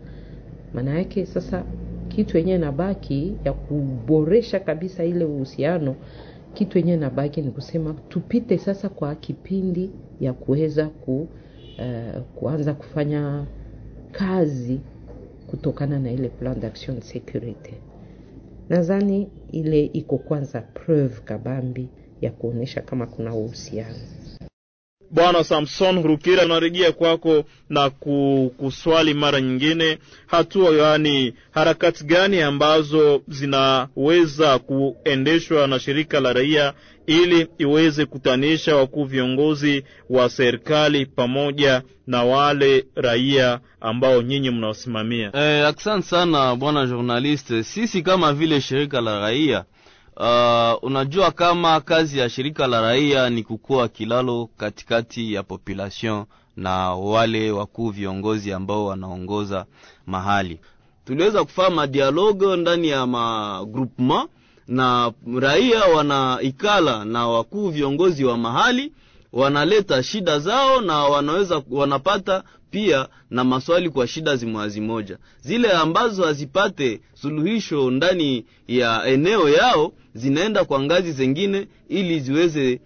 Maana 0.73 0.97
yake 0.97 1.26
sasa 1.26 1.63
kitu 2.08 2.38
yenyewe 2.38 2.58
nabaki 2.58 3.34
ya 3.45 3.54
kuboresha 3.54 4.60
kabisa 4.60 5.04
ile 5.06 5.26
uhusiano 5.26 5.95
kitu 6.54 6.78
yenyewe 6.78 6.97
nabaki 6.97 7.41
ni 7.41 7.52
kusema 7.52 7.93
tupite 8.10 8.58
sasa 8.58 8.89
kwa 8.89 9.15
kipindi 9.15 9.91
ya 10.19 10.34
kuweza 10.34 10.88
ku, 10.89 11.28
uh, 11.80 12.21
kuanza 12.36 12.73
kufanya 12.73 13.45
kazi 14.12 14.80
kutokana 15.47 16.00
na 16.00 16.12
ile 16.12 16.30
plan 16.30 16.60
d'action 16.60 17.02
security. 17.02 17.73
Nadhani 18.69 19.30
ile 19.52 19.86
iko 19.86 20.17
kwanza 20.17 20.62
preuve 20.62 21.21
kabambi 21.26 21.89
ya 22.21 22.32
kuonyesha 22.32 22.82
kama 22.82 23.06
kuna 23.08 23.36
uhusiano 23.36 23.95
bwana 25.12 25.43
samson 25.43 26.04
rukira 26.04 26.46
unarejea 26.46 26.91
kwako 26.91 27.43
na 27.70 27.89
kuswali 28.58 29.13
mara 29.13 29.41
nyingine. 29.41 29.98
Hatua 30.28 30.76
yaani 30.76 31.34
harakati 31.52 32.04
gani 32.04 32.41
ambazo 32.41 33.22
zinaweza 33.28 34.60
kuendeshwa 34.60 35.67
na 35.67 35.80
shirika 35.80 36.20
la 36.20 36.34
raia 36.34 36.74
ili 37.08 37.48
iweze 37.58 38.06
kutanisha 38.06 38.76
wakuu 38.76 39.04
viongozi 39.04 39.84
wa 40.10 40.30
serikali 40.30 41.06
pamoja 41.06 41.82
na 42.08 42.24
wale 42.24 42.86
raia 42.96 43.60
ambao 43.82 44.22
nyinyi 44.22 44.50
mnawasimamia? 44.50 45.32
Eh, 45.34 45.65
asante 45.67 46.08
sana 46.08 46.56
bwana 46.56 46.86
journaliste. 46.86 47.63
Sisi 47.63 48.02
kama 48.02 48.34
vile 48.34 48.62
shirika 48.62 49.02
la 49.02 49.20
raia 49.20 49.65
Uh, 50.19 50.84
unajua 50.84 51.32
kama 51.32 51.82
kazi 51.82 52.19
ya 52.19 52.30
shirika 52.30 52.67
la 52.67 52.82
raia 52.82 53.30
ni 53.30 53.43
kukua 53.43 53.88
kilalo 53.88 54.49
katikati 54.58 55.34
ya 55.34 55.43
population 55.43 56.25
na 56.56 56.93
wale 56.93 57.51
wakuu 57.51 57.89
viongozi 57.89 58.53
ambao 58.53 58.86
wanaongoza 58.86 59.65
mahali. 60.06 60.60
Tuliweza 61.06 61.43
kufanya 61.43 61.69
madialogo 61.69 62.56
ndani 62.56 62.88
ya 62.88 63.06
magroupement 63.08 64.30
na 64.67 65.12
raia 65.39 65.84
wanaikala 65.86 67.06
na 67.06 67.27
wakuu 67.27 67.69
viongozi 67.69 68.25
wa 68.25 68.38
mahali 68.38 68.93
wanaleta 69.33 70.03
shida 70.03 70.39
zao 70.39 70.81
na 70.81 70.95
wanaweza 70.97 71.61
wanapata 71.69 72.43
pia 72.71 73.07
na 73.29 73.43
maswali 73.43 73.89
kwa 73.89 74.07
shida 74.07 74.35
zimwazimoja 74.35 75.17
zile 75.41 75.71
ambazo 75.71 76.23
hazipate 76.25 77.01
suluhisho 77.13 77.91
ndani 77.91 78.45
ya 78.67 79.05
eneo 79.05 79.49
yao 79.49 79.93
zinaenda 80.13 80.65
kwa 80.65 80.79
ngazi 80.83 81.11
zengine 81.11 81.67
ili 81.89 82.19
ziweze 82.19 82.79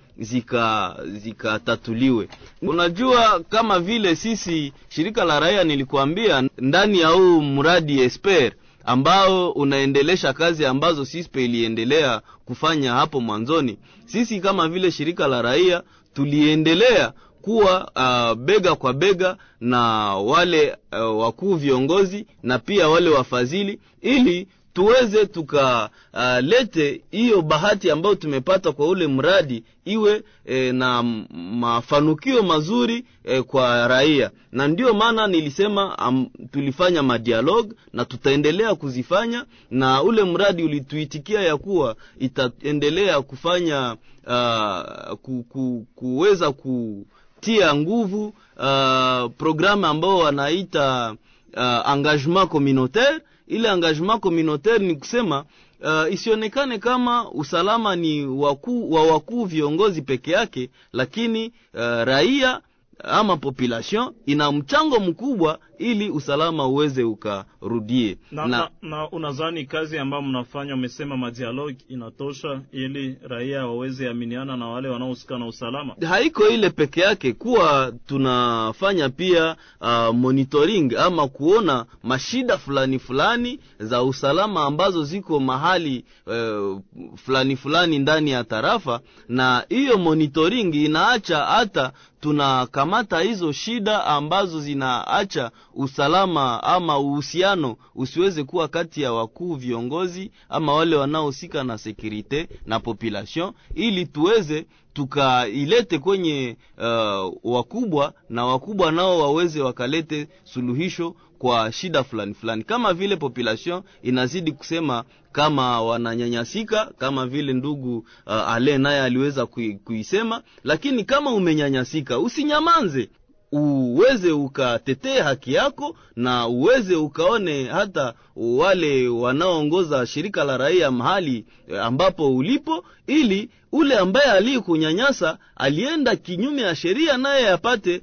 zikatatuliwe. 1.05 2.25
Zika 2.25 2.37
unajua 2.71 3.39
kama 3.49 3.79
vile 3.79 4.15
sisi 4.15 4.73
shirika 4.89 5.23
la 5.25 5.39
raia 5.39 5.63
nilikuambia 5.63 6.49
ndani 6.57 6.99
ya 6.99 7.07
huu 7.07 7.41
mradi 7.41 8.01
esper 8.01 8.51
ambao 8.85 9.51
unaendelesha 9.51 10.33
kazi 10.33 10.65
ambazo 10.65 11.05
sispe 11.05 11.45
iliendelea 11.45 12.21
kufanya 12.45 12.93
hapo 12.93 13.21
mwanzoni 13.21 13.77
sisi 14.05 14.39
kama 14.39 14.67
vile 14.69 14.91
shirika 14.91 15.27
la 15.27 15.41
raia 15.41 15.83
tuliendelea 16.13 17.13
kuwa 17.41 17.91
uh, 17.95 18.37
bega 18.43 18.75
kwa 18.75 18.93
bega 18.93 19.37
na 19.59 19.79
wale 20.15 20.77
uh, 20.91 21.19
wakuu 21.19 21.55
viongozi 21.55 22.27
na 22.43 22.59
pia 22.59 22.89
wale 22.89 23.09
wafadhili 23.09 23.79
ili 24.01 24.47
tuweze 24.73 25.25
tukalete 25.25 26.91
uh, 26.91 27.19
hiyo 27.19 27.41
bahati 27.41 27.91
ambayo 27.91 28.15
tumepata 28.15 28.71
kwa 28.71 28.87
ule 28.87 29.07
mradi 29.07 29.63
iwe 29.85 30.23
e, 30.45 30.71
na 30.71 31.03
mafanukio 31.33 32.43
mazuri 32.43 33.05
e, 33.23 33.41
kwa 33.41 33.87
raia. 33.87 34.31
Na 34.51 34.67
ndio 34.67 34.93
maana 34.93 35.27
nilisema 35.27 35.97
um, 36.07 36.29
tulifanya 36.51 37.03
madialog 37.03 37.73
na 37.93 38.05
tutaendelea 38.05 38.75
kuzifanya 38.75 39.45
na 39.71 40.03
ule 40.03 40.23
mradi 40.23 40.63
ulituitikia 40.63 41.41
ya 41.41 41.57
kuwa 41.57 41.95
itaendelea 42.19 43.21
kufanya 43.21 43.95
uh, 44.27 45.13
ku, 45.21 45.45
ku, 45.49 45.85
kuweza 45.95 46.51
kutia 46.51 47.75
nguvu 47.75 48.25
uh, 48.57 49.31
programu 49.37 49.85
ambao 49.85 50.17
wanaita 50.17 51.15
uh, 51.57 51.91
engagement 51.93 52.49
communautaire 52.49 53.19
ile 53.51 53.67
engagement 53.69 54.19
communautaire 54.19 54.85
ni 54.85 54.95
kusema 54.95 55.45
uh, 55.83 56.13
isionekane 56.13 56.77
kama 56.77 57.31
usalama 57.31 57.95
ni 57.95 58.25
waku, 58.25 58.93
wa 58.93 59.03
wakuu 59.07 59.45
viongozi 59.45 60.01
peke 60.01 60.31
yake 60.31 60.69
lakini 60.93 61.45
uh, 61.73 61.79
raia 62.03 62.61
ama 63.03 63.37
population 63.37 64.13
ina 64.25 64.51
mchango 64.51 64.99
mkubwa 64.99 65.59
ili 65.77 66.09
usalama 66.09 66.67
uweze 66.67 67.03
ukarudie. 67.03 68.17
Na, 68.31 68.45
na, 68.45 68.69
na 68.81 69.09
unadhani 69.09 69.65
kazi 69.65 69.97
ambayo 69.97 70.23
mnafanya 70.23 70.73
umesema 70.73 71.17
madialog 71.17 71.75
inatosha 71.89 72.61
ili 72.71 73.17
raia 73.27 73.65
waweze 73.67 74.09
aminiana 74.09 74.57
na 74.57 74.67
wale 74.67 74.89
wanaohusika 74.89 75.37
na 75.39 75.47
usalama? 75.47 75.95
Haiko 76.09 76.47
ile 76.49 76.69
peke 76.69 77.01
yake 77.01 77.33
kuwa 77.33 77.93
tunafanya 78.07 79.09
pia 79.09 79.55
uh, 79.81 80.15
monitoring 80.15 80.95
ama 80.97 81.27
kuona 81.27 81.85
mashida 82.03 82.57
fulani 82.57 82.99
fulani 82.99 83.59
za 83.79 84.03
usalama 84.03 84.63
ambazo 84.65 85.03
ziko 85.03 85.39
mahali 85.39 86.05
uh, 86.27 86.79
fulani 87.15 87.55
fulani 87.55 87.99
ndani 87.99 88.31
ya 88.31 88.43
tarafa 88.43 88.99
na 89.29 89.65
hiyo 89.69 89.97
monitoring 89.97 90.75
inaacha 90.75 91.37
hata 91.37 91.91
tunakamata 92.21 93.19
hizo 93.19 93.51
shida 93.51 94.05
ambazo 94.05 94.59
zinaacha 94.61 95.51
usalama 95.73 96.63
ama 96.63 96.99
uhusiano 96.99 97.75
usiweze 97.95 98.43
kuwa 98.43 98.67
kati 98.67 99.01
ya 99.01 99.13
wakuu 99.13 99.55
viongozi 99.55 100.31
ama 100.49 100.73
wale 100.73 100.95
wanaohusika 100.95 101.63
na 101.63 101.77
sekurite 101.77 102.49
na 102.65 102.79
population 102.79 103.53
ili 103.75 104.05
tuweze 104.05 104.65
tukailete 104.93 105.99
kwenye 105.99 106.57
uh, 106.77 107.33
wakubwa 107.43 108.13
na 108.29 108.45
wakubwa 108.45 108.91
nao 108.91 109.19
waweze 109.19 109.61
wakalete 109.61 110.27
suluhisho 110.43 111.15
kwa 111.41 111.71
shida 111.71 112.03
fulani 112.03 112.33
fulani. 112.33 112.63
Kama 112.63 112.93
vile 112.93 113.15
population 113.15 113.83
inazidi 114.01 114.51
kusema 114.51 115.03
kama 115.31 115.81
wananyanyasika 115.81 116.85
kama 116.97 117.27
vile 117.27 117.53
ndugu 117.53 117.97
uh, 117.97 118.33
ale 118.33 118.77
naye 118.77 119.01
aliweza 119.01 119.45
kui, 119.45 119.75
kuisema 119.75 120.41
lakini 120.63 121.03
kama 121.03 121.33
umenyanyasika 121.33 122.19
usinyamanze 122.19 123.09
uweze 123.51 124.31
ukatetee 124.31 125.19
haki 125.19 125.53
yako 125.53 125.95
na 126.15 126.47
uweze 126.47 126.95
ukaone 126.95 127.63
hata 127.65 128.13
wale 128.35 129.07
wanaoongoza 129.07 130.05
shirika 130.05 130.43
la 130.43 130.57
raia 130.57 130.91
mahali 130.91 131.45
ambapo 131.81 132.35
ulipo, 132.35 132.85
ili 133.07 133.49
ule 133.71 133.97
ambaye 133.97 134.31
aliyekunyanyasa 134.31 135.37
alienda 135.55 136.15
kinyume 136.15 136.61
ya 136.61 136.75
sheria, 136.75 137.17
naye 137.17 137.49
apate 137.49 138.01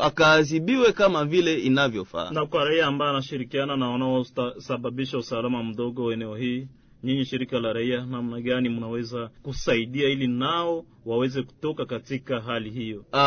akaadhibiwe 0.00 0.92
kama 0.92 1.24
vile 1.24 1.54
inavyofaa. 1.60 2.30
Na 2.30 2.46
kwa 2.46 2.64
raia 2.64 2.86
ambaye 2.86 3.10
anashirikiana 3.10 3.76
na 3.76 3.88
wanaosababisha 3.90 5.18
usalama 5.18 5.62
mdogo 5.62 6.12
eneo 6.12 6.36
hii 6.36 6.66
nyinyi 7.04 7.24
shirika 7.24 7.60
la 7.60 7.72
raia, 7.72 8.06
namna 8.06 8.40
gani 8.40 8.68
mnaweza 8.68 9.30
kusaidia 9.42 10.08
ili 10.08 10.26
nao 10.26 10.84
waweze 11.06 11.42
kutoka 11.42 11.84
katika 11.86 12.40
hali 12.40 12.70
hiyo? 12.70 12.98
Uh, 13.12 13.18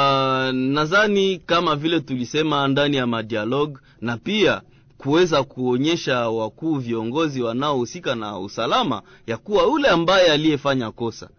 nadhani 0.55 1.37
kama 1.45 1.75
vile 1.75 1.99
tulisema 1.99 2.67
ndani 2.67 2.97
ya 2.97 3.07
madialog 3.07 3.79
na 4.01 4.17
pia 4.17 4.61
kuweza 4.97 5.43
kuonyesha 5.43 6.29
wakuu 6.29 6.75
viongozi 6.75 7.41
wanaohusika 7.41 8.15
na 8.15 8.39
usalama 8.39 9.01
ya 9.27 9.37
kuwa 9.37 9.63
yule 9.63 9.87
ambaye 9.87 10.31
aliyefanya 10.31 10.91
kosa 10.91 11.29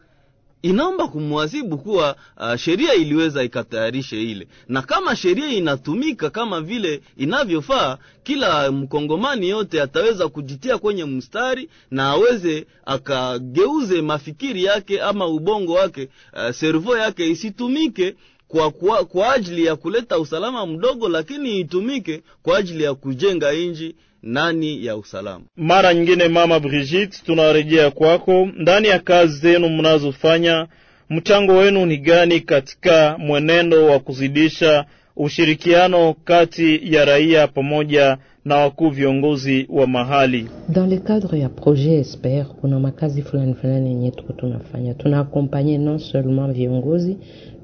inaomba 0.62 1.08
kumwazibu 1.08 1.78
kuwa 1.78 2.16
uh, 2.36 2.56
sheria 2.56 2.94
iliweza 2.94 3.42
ikatayarishe 3.44 4.22
ile, 4.22 4.48
na 4.68 4.82
kama 4.82 5.16
sheria 5.16 5.48
inatumika 5.48 6.30
kama 6.30 6.60
vile 6.60 7.00
inavyofaa, 7.16 7.98
kila 8.22 8.72
mkongomani 8.72 9.48
yote 9.48 9.82
ataweza 9.82 10.28
kujitia 10.28 10.78
kwenye 10.78 11.04
mstari 11.04 11.68
na 11.90 12.08
aweze 12.08 12.66
akageuze 12.86 14.02
mafikiri 14.02 14.64
yake 14.64 15.02
ama 15.02 15.26
ubongo 15.26 15.72
wake, 15.72 16.08
uh, 16.32 16.50
servo 16.50 16.98
yake 16.98 17.30
isitumike 17.30 18.14
kwa, 18.48 18.70
kwa, 18.70 19.04
kwa 19.04 19.32
ajili 19.32 19.64
ya 19.64 19.76
kuleta 19.76 20.18
usalama 20.18 20.66
mdogo, 20.66 21.08
lakini 21.08 21.58
itumike 21.60 22.22
kwa 22.42 22.58
ajili 22.58 22.84
ya 22.84 22.94
kujenga 22.94 23.52
inji 23.52 23.96
nani 24.26 24.86
ya 24.86 24.96
usalama. 24.96 25.44
Mara 25.56 25.94
nyingine, 25.94 26.28
Mama 26.28 26.60
Brigitte, 26.60 27.18
tunarejea 27.26 27.90
kwako. 27.90 28.48
Ndani 28.56 28.88
ya 28.88 28.98
kazi 28.98 29.38
zenu 29.38 29.68
mnazofanya, 29.68 30.66
mchango 31.10 31.52
wenu 31.56 31.86
ni 31.86 31.96
gani 31.96 32.40
katika 32.40 33.16
mwenendo 33.18 33.86
wa 33.86 33.98
kuzidisha 33.98 34.84
ushirikiano 35.16 36.14
kati 36.24 36.94
ya 36.94 37.04
raia 37.04 37.46
pamoja 37.48 38.18
na 38.44 38.56
wakuu 38.56 38.88
viongozi 38.90 39.66
wa 39.70 39.86
mahali? 39.86 40.48
Dans 40.68 40.90
le 40.90 40.98
cadre 40.98 41.38
ya 41.38 41.48
projet 41.48 42.00
Esper, 42.00 42.46
kuna 42.60 42.80
makazi 42.80 43.22
fulani 43.22 43.54
fulani 43.54 43.88
yenye 43.88 44.10
tuko 44.10 44.32
tunafanya, 44.32 44.94
tunaakompanye 44.94 45.78
non 45.78 45.98
seulement 45.98 46.52
viongozi 46.56 47.16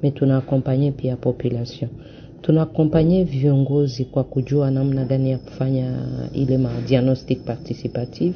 mais 0.03 0.14
tunaakompanye 0.14 0.90
pia 0.92 1.16
population 1.16 1.90
tunaakompanye 2.42 3.24
viongozi 3.24 4.05
kwa 4.05 4.24
kujua 4.24 4.70
namna 4.70 5.05
gani 5.05 5.31
ya 5.31 5.38
kufanya 5.38 5.92
ile 6.35 6.59
ma 6.59 6.70
diagnostic 6.88 7.44
participative, 7.44 8.35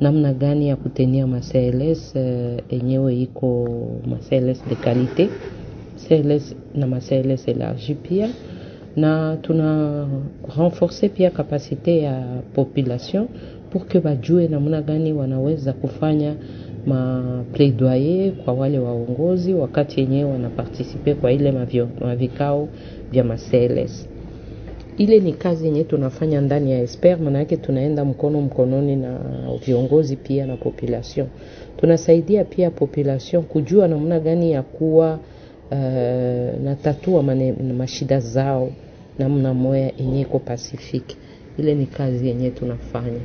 namna 0.00 0.32
gani 0.32 0.68
ya 0.68 0.76
kutenia 0.76 1.26
ma 1.26 1.40
CLS 1.40 2.16
enyewe 2.70 3.12
uh, 3.14 3.20
iko 3.20 3.68
ma 4.06 4.16
CLS 4.16 4.64
de 4.68 4.74
qualité 4.74 5.28
CLS 6.08 6.54
na 6.74 6.86
ma 6.86 7.00
CLS 7.00 7.48
elargi 7.48 7.94
pia, 7.94 8.28
na 8.96 9.36
tuna 9.42 10.06
renforcer 10.56 11.10
pia 11.10 11.30
kapasite 11.30 11.98
ya 11.98 12.42
population 12.54 13.26
pour 13.70 13.86
que 13.86 13.98
bajue 14.00 14.48
namna 14.48 14.82
gani 14.82 15.12
wanaweza 15.12 15.72
kufanya 15.72 16.34
ma 16.86 17.44
plaidoyer 17.52 18.32
kwa 18.32 18.54
wale 18.54 18.78
waongozi 18.78 19.54
wakati 19.54 20.00
yenyewe 20.00 20.30
wanapartisipe 20.30 21.14
kwa 21.14 21.32
ile 21.32 21.52
mavyo, 21.52 21.88
mavikao 22.00 22.68
vya 23.12 23.24
ma-CLS. 23.24 24.08
Ile 24.98 25.20
ni 25.20 25.32
kazi 25.32 25.64
yenyewe 25.66 25.84
tunafanya 25.84 26.40
ndani 26.40 26.72
ya 26.72 26.80
Esper, 26.82 27.18
maana 27.18 27.38
yake 27.38 27.56
tunaenda 27.56 28.04
mkono 28.04 28.40
mkononi 28.40 28.96
na 28.96 29.18
viongozi 29.66 30.16
pia 30.16 30.46
na 30.46 30.56
population. 30.56 31.26
Tunasaidia 31.76 32.44
pia 32.44 32.70
population 32.70 33.42
kujua 33.42 33.88
namna 33.88 34.20
gani 34.20 34.52
ya 34.52 34.62
kuwa 34.62 35.18
uh, 35.70 35.78
na 36.64 36.76
tatua 36.82 37.22
mane, 37.22 37.52
mashida 37.52 38.20
zao 38.20 38.70
namna 39.18 39.54
moya 39.54 39.92
yenye 39.98 40.20
iko 40.20 40.38
pacifique. 40.38 41.16
Ile 41.58 41.74
ni 41.74 41.86
kazi 41.86 42.28
yenyewe 42.28 42.50
tunafanya 42.50 43.20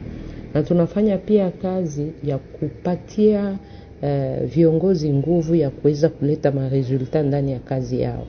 na 0.54 0.64
tunafanya 0.64 1.18
pia 1.18 1.52
kazi 1.52 2.08
ya 2.24 2.38
kupatia 2.38 3.58
uh, 4.02 4.46
viongozi 4.46 5.14
nguvu 5.14 5.56
ya 5.56 5.70
kuweza 5.70 6.10
kuleta 6.10 6.52
maresulta 6.52 7.24
ndani 7.24 7.52
ya 7.52 7.60
kazi 7.60 8.02
yao. 8.02 8.28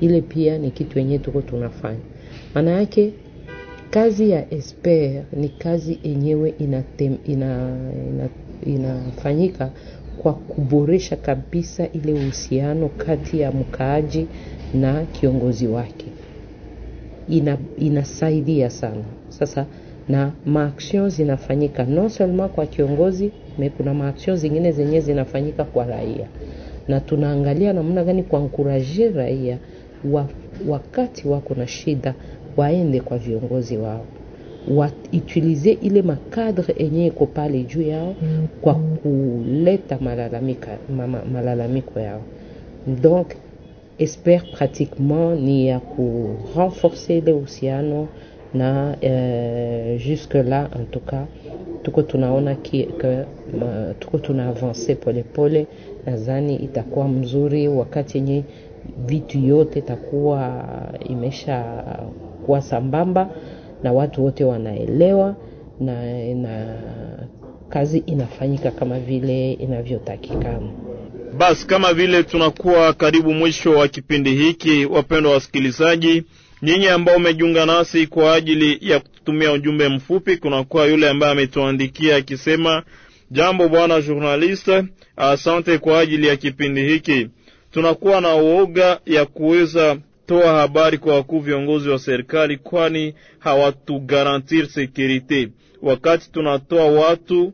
Ile 0.00 0.20
pia 0.20 0.58
ni 0.58 0.70
kitu 0.70 0.98
yenyewe 0.98 1.18
tuko 1.18 1.40
tunafanya. 1.42 1.98
Maana 2.54 2.70
yake 2.70 3.12
kazi 3.90 4.30
ya 4.30 4.54
Esper 4.54 5.22
ni 5.32 5.48
kazi 5.48 5.98
yenyewe 6.04 6.54
ina, 6.58 6.82
ina, 7.26 7.76
inafanyika 8.66 9.70
kwa 10.22 10.34
kuboresha 10.34 11.16
kabisa 11.16 11.88
ile 11.92 12.12
uhusiano 12.12 12.88
kati 12.88 13.40
ya 13.40 13.52
mkaaji 13.52 14.26
na 14.74 15.02
kiongozi 15.04 15.66
wake. 15.66 16.06
Ina, 17.28 17.58
inasaidia 17.78 18.70
sana 18.70 19.04
sasa 19.38 19.66
na 20.08 20.32
maaction 20.46 21.10
zinafanyika. 21.10 21.84
Non 21.84 22.08
seulement 22.08 22.48
kwa 22.52 22.66
kiongozi 22.66 23.30
me 23.58 23.70
kuna 23.70 23.94
maaction 23.94 24.36
zingine 24.36 24.72
zenye 24.72 25.00
zinafanyika 25.00 25.64
kwa 25.64 25.84
raia, 25.86 26.26
na 26.88 27.00
tunaangalia 27.00 27.72
namna 27.72 28.04
gani 28.04 28.22
kuankuraje 28.22 29.08
raia 29.08 29.58
wa, 30.12 30.26
wakati 30.68 31.28
wako 31.28 31.54
na 31.54 31.66
shida 31.66 32.14
waende 32.56 33.00
kwa 33.00 33.18
viongozi 33.18 33.76
wao. 33.76 34.04
Wautilize 34.68 35.72
ile 35.72 36.02
makadre 36.02 36.74
enye 36.78 37.06
iko 37.06 37.26
pale 37.26 37.62
juu 37.62 37.82
yao 37.82 38.14
kwa 38.60 38.74
kuleta 38.74 39.98
malalamika, 40.00 40.68
malalamiko, 40.96 41.32
malalamiko 41.32 42.00
yao. 42.00 42.20
Donc 43.02 43.26
espere 43.98 44.42
pratiquement 44.52 45.40
ni 45.40 45.66
ya 45.68 45.80
kurenforce 45.80 47.18
ile 47.18 47.32
uhusiano 47.32 48.08
na 48.54 48.96
e, 49.02 49.98
jusque 49.98 50.34
là 50.34 50.68
en 50.74 50.84
tout 50.90 51.04
cas 51.10 51.26
tuko 51.82 52.02
tunaona 52.02 52.54
ki, 52.54 52.86
ke, 52.98 53.24
ma, 53.60 53.94
tuko 54.00 54.18
tuna 54.18 54.48
avance 54.48 54.94
polepole. 54.94 55.66
Nadhani 56.06 56.56
itakuwa 56.56 57.08
mzuri 57.08 57.68
wakati 57.68 58.18
yenye 58.18 58.44
vitu 59.06 59.38
yote 59.38 59.78
itakuwa 59.78 60.64
imesha 61.08 61.62
kuwa 62.46 62.62
sambamba 62.62 63.28
na 63.82 63.92
watu 63.92 64.24
wote 64.24 64.44
wanaelewa 64.44 65.36
na, 65.80 66.24
na 66.34 66.76
kazi 67.68 67.98
inafanyika 67.98 68.70
kama 68.70 68.98
vile 68.98 69.52
inavyotakikana. 69.52 70.68
Basi 71.38 71.66
kama 71.66 71.94
vile 71.94 72.22
tunakuwa 72.22 72.92
karibu 72.92 73.34
mwisho 73.34 73.70
wa 73.70 73.88
kipindi 73.88 74.34
hiki, 74.34 74.86
wapendwa 74.86 75.32
wasikilizaji, 75.32 76.22
nyinyi 76.64 76.88
ambao 76.88 77.16
umejiunga 77.16 77.66
nasi 77.66 78.06
kwa 78.06 78.34
ajili 78.34 78.78
ya 78.90 79.00
kutumia 79.00 79.52
ujumbe 79.52 79.88
mfupi, 79.88 80.36
kunakuwa 80.36 80.86
yule 80.86 81.08
ambaye 81.08 81.32
ametuandikia 81.32 82.16
akisema, 82.16 82.82
jambo 83.30 83.68
bwana 83.68 84.00
journaliste, 84.02 84.84
asante 85.16 85.78
kwa 85.78 86.00
ajili 86.00 86.26
ya 86.26 86.36
kipindi 86.36 86.82
hiki. 86.82 87.28
Tunakuwa 87.70 88.20
na 88.20 88.34
uoga 88.34 89.00
ya 89.06 89.26
kuweza 89.26 89.96
toa 90.26 90.60
habari 90.60 90.98
kwa 90.98 91.14
wakuu 91.14 91.38
viongozi 91.40 91.88
wa 91.88 91.98
serikali, 91.98 92.56
kwani 92.56 93.14
hawatugarantir 93.38 94.66
sekurite. 94.68 95.48
Wakati 95.82 96.30
tunatoa 96.30 96.84
watu 96.86 97.52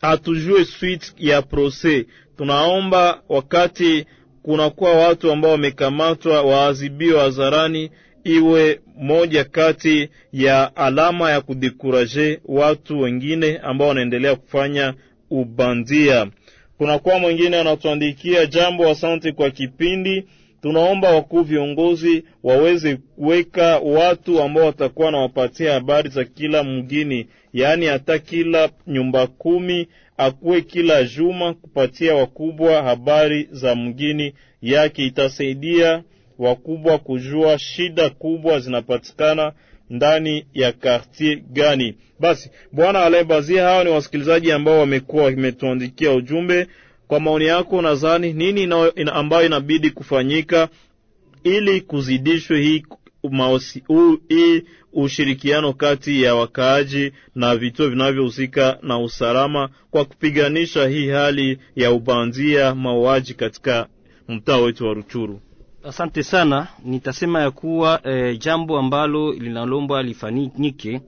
hatujue 0.00 0.64
suite 0.64 1.12
ya 1.18 1.42
proses. 1.42 2.04
Tunaomba 2.36 3.22
wakati 3.28 4.06
kunakuwa 4.42 4.92
watu 4.92 5.32
ambao 5.32 5.50
wamekamatwa 5.50 6.42
waadhibiwe 6.42 7.20
hadharani, 7.20 7.90
iwe 8.24 8.80
moja 8.96 9.44
kati 9.44 10.08
ya 10.32 10.76
alama 10.76 11.30
ya 11.30 11.40
kudikuraje 11.40 12.40
watu 12.44 13.00
wengine 13.00 13.58
ambao 13.58 13.88
wanaendelea 13.88 14.36
kufanya 14.36 14.94
ubandia. 15.30 16.26
Kuna 16.78 16.98
kwa 16.98 17.18
mwingine 17.18 17.56
anatuandikia 17.60 18.46
jambo, 18.46 18.88
asante 18.90 19.32
kwa 19.32 19.50
kipindi. 19.50 20.24
Tunaomba 20.62 21.10
wakuu 21.14 21.42
viongozi 21.42 22.24
waweze 22.42 22.96
kuweka 22.96 23.78
watu 23.78 24.42
ambao 24.42 24.64
watakuwa 24.66 25.06
wanawapatia 25.06 25.72
habari 25.72 26.10
za 26.10 26.24
kila 26.24 26.64
mgini, 26.64 27.26
yaani 27.52 27.86
hata 27.86 28.18
kila 28.18 28.70
nyumba 28.86 29.26
kumi 29.26 29.88
akuwe 30.16 30.60
kila 30.60 31.04
juma 31.04 31.54
kupatia 31.54 32.14
wakubwa 32.14 32.82
habari 32.82 33.48
za 33.50 33.74
mgini 33.74 34.34
yake. 34.62 35.04
Itasaidia 35.04 36.02
wakubwa 36.38 36.98
kujua 36.98 37.58
shida 37.58 38.10
kubwa 38.10 38.60
zinapatikana 38.60 39.52
ndani 39.90 40.46
ya 40.54 40.72
kartier 40.72 41.40
gani. 41.52 41.96
Basi 42.20 42.50
bwana 42.72 43.04
alebazia 43.04 43.64
hawa 43.64 43.84
ni 43.84 43.90
wasikilizaji 43.90 44.52
ambao 44.52 44.78
wamekuwa 44.78 45.24
wametuandikia 45.24 46.12
ujumbe. 46.12 46.66
Kwa 47.08 47.20
maoni 47.20 47.44
yako, 47.44 47.82
nadhani 47.82 48.32
nini 48.32 48.62
ina, 48.62 48.92
ina 48.96 49.12
ambayo 49.12 49.46
inabidi 49.46 49.90
kufanyika 49.90 50.68
ili 51.44 51.80
kuzidishwe 51.80 52.60
hii 52.62 52.82
maosi, 53.30 53.82
hii 54.28 54.62
ushirikiano 54.92 55.72
kati 55.72 56.22
ya 56.22 56.34
wakaaji 56.34 57.12
na 57.34 57.56
vituo 57.56 57.88
vinavyohusika 57.88 58.78
na 58.82 58.98
usalama 58.98 59.68
kwa 59.90 60.04
kupiganisha 60.04 60.88
hii 60.88 61.08
hali 61.08 61.58
ya 61.76 61.92
ubandia 61.92 62.74
mauaji 62.74 63.34
katika 63.34 63.86
mtaa 64.28 64.56
wetu 64.56 64.86
wa 64.86 64.94
Ruchuru. 64.94 65.40
Asante 65.84 66.22
sana. 66.22 66.68
Nitasema 66.84 67.40
ya 67.40 67.50
kuwa 67.50 68.00
eh, 68.08 68.38
jambo 68.38 68.78
ambalo 68.78 69.32
linalombwa 69.32 70.02
lifanyike 70.02 71.00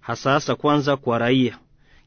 hasa 0.00 0.30
hasa 0.32 0.54
kwanza 0.54 0.96
kwa 0.96 1.18
raia, 1.18 1.58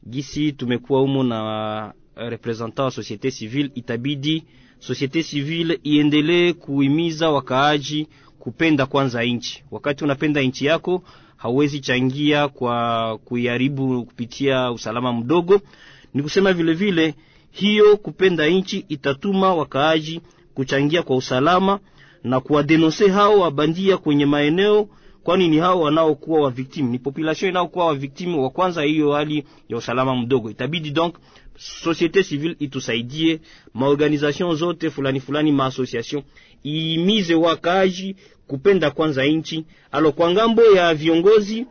gisi 0.08 0.52
tumekuwa 0.52 1.00
humo 1.00 1.22
na 1.22 1.92
representant 2.16 2.78
wa 2.78 2.90
societe 2.90 3.30
civile, 3.30 3.70
itabidi 3.74 4.44
societe 4.78 5.22
civile 5.22 5.80
iendelee 5.82 6.52
kuhimiza 6.52 7.30
wakaaji 7.30 8.08
kupenda 8.38 8.86
kwanza 8.86 9.22
nchi. 9.24 9.64
Wakati 9.70 10.04
unapenda 10.04 10.40
nchi 10.40 10.66
yako, 10.66 11.02
hauwezi 11.36 11.80
changia 11.80 12.48
kwa 12.48 13.18
kuiharibu 13.24 14.04
kupitia 14.04 14.70
usalama 14.72 15.12
mdogo. 15.12 15.60
Ni 16.14 16.22
kusema 16.22 16.52
vile 16.52 16.72
vile 16.74 17.14
hiyo 17.50 17.96
kupenda 17.96 18.46
nchi 18.46 18.84
itatuma 18.88 19.54
wakaaji 19.54 20.20
kuchangia 20.54 21.02
kwa 21.02 21.16
usalama 21.16 21.80
na 22.24 22.40
kuwadenonse 22.40 23.08
hao 23.08 23.38
wabandia 23.40 23.96
kwenye 23.98 24.26
maeneo, 24.26 24.88
kwani 25.22 25.48
ni 25.48 25.58
hao 25.58 25.80
wanaokuwa 25.80 26.40
wa 26.40 26.50
victim, 26.50 26.90
ni 26.90 26.98
population 26.98 27.50
inaokuwa 27.50 27.86
wa 27.86 27.94
victim 27.94 28.38
wa 28.38 28.50
kwanza 28.50 28.82
hiyo 28.82 29.12
hali 29.12 29.44
ya 29.68 29.76
usalama 29.76 30.16
mdogo. 30.16 30.50
Itabidi 30.50 30.90
donc 30.90 31.14
societe 31.58 32.24
civile 32.24 32.56
itusaidie, 32.58 33.40
maorganisation 33.74 34.56
zote 34.56 34.90
fulani 34.90 35.20
fulani, 35.20 35.52
maassociation 35.52 36.22
iimize 36.66 37.34
wakaaji 37.34 38.16
kupenda 38.46 38.90
kwanza 38.90 39.24
nchi. 39.26 39.64
Alo, 39.92 40.12
kwa 40.12 40.32
ng'ambo 40.34 40.62
ya 40.62 40.94
viongozi 40.94 41.66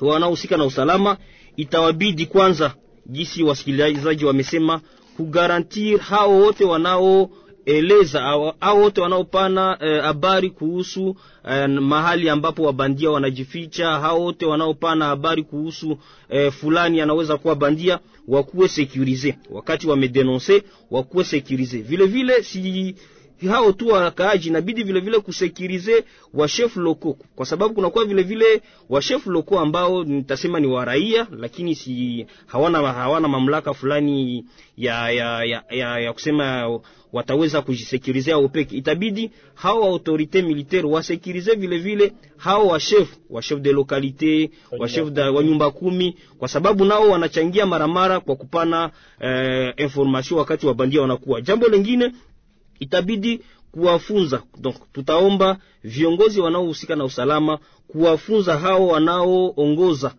wanaohusika 0.00 0.56
na 0.56 0.64
usalama, 0.64 1.16
itawabidi 1.56 2.26
kwanza, 2.26 2.74
jinsi 3.06 3.42
wasikilizaji 3.42 4.24
wamesema, 4.24 4.80
kugarantir 5.16 5.98
hao 5.98 6.38
wote 6.40 6.64
wanao 6.64 7.30
eleza 7.64 8.24
au 8.60 8.82
wote 8.82 9.00
wanaopana 9.00 9.78
habari 10.02 10.46
eh, 10.46 10.52
kuhusu 10.52 11.16
eh, 11.50 11.68
mahali 11.68 12.28
ambapo 12.28 12.62
wabandia 12.62 13.10
wanajificha, 13.10 13.90
hao 13.90 14.20
wote 14.22 14.46
wanaopana 14.46 15.04
habari 15.04 15.42
kuhusu 15.42 15.98
eh, 16.28 16.52
fulani 16.52 17.00
anaweza 17.00 17.36
kuwa 17.36 17.54
bandia, 17.54 17.98
wakuwe 18.28 18.68
sekurize 18.68 19.38
wakati 19.50 19.88
wamedenonse, 19.88 20.62
wakuwe 20.90 21.24
sekurize 21.24 21.78
vile 21.78 22.06
vile 22.06 22.42
si 22.42 22.94
hao 23.46 23.72
tu 23.72 23.88
wakaaji, 23.88 24.48
inabidi 24.48 24.82
vile 24.82 25.00
vile 25.00 25.20
kusekirize 25.20 26.04
wa 26.34 26.48
chef 26.48 26.76
loko, 26.76 27.16
kwa 27.36 27.46
sababu 27.46 27.74
kunakuwa 27.74 28.04
vile 28.04 28.22
vile 28.22 28.62
wa 28.88 29.00
chef 29.02 29.26
loko 29.26 29.60
ambao 29.60 30.04
nitasema 30.04 30.60
ni 30.60 30.66
waraia, 30.66 31.26
lakini 31.38 31.74
si 31.74 32.26
hawana, 32.46 32.92
hawana 32.92 33.28
mamlaka 33.28 33.74
fulani 33.74 34.44
ya, 34.76 35.10
ya, 35.10 35.44
ya, 35.44 35.64
ya, 35.70 35.98
ya 35.98 36.12
kusema 36.12 36.78
wataweza 37.12 37.62
kujisekirize 37.62 38.32
au 38.32 38.48
peke. 38.48 38.76
Itabidi 38.76 39.30
hao 39.54 39.84
autorite 39.84 40.42
militaire 40.42 40.88
wasekirize 40.88 41.54
vile 41.54 41.78
vile 41.78 42.12
hao 42.36 42.66
wa 42.66 42.80
chef 42.80 43.08
wa 43.30 43.42
chef 43.42 43.58
de 43.60 43.72
localité 43.72 44.50
wa 44.78 44.88
chef 44.88 45.08
da, 45.10 45.30
wa 45.30 45.42
nyumba 45.42 45.70
kumi, 45.70 46.16
kwa 46.38 46.48
sababu 46.48 46.84
nao 46.84 47.08
wanachangia 47.10 47.66
maramara 47.66 48.20
kwa 48.20 48.36
kupana 48.36 48.90
eh, 49.20 49.74
information 49.76 50.38
wakati 50.38 50.66
wa 50.66 50.74
bandia 50.74 51.00
wanakuwa. 51.00 51.40
Jambo 51.40 51.68
lingine 51.68 52.12
itabidi 52.80 53.40
kuwafunza. 53.72 54.42
Donc 54.60 54.76
tutaomba 54.92 55.58
viongozi 55.84 56.40
wanaohusika 56.40 56.96
na 56.96 57.04
usalama 57.04 57.58
kuwafunza 57.88 58.58
hao 58.58 58.86
wanaoongoza, 58.86 60.14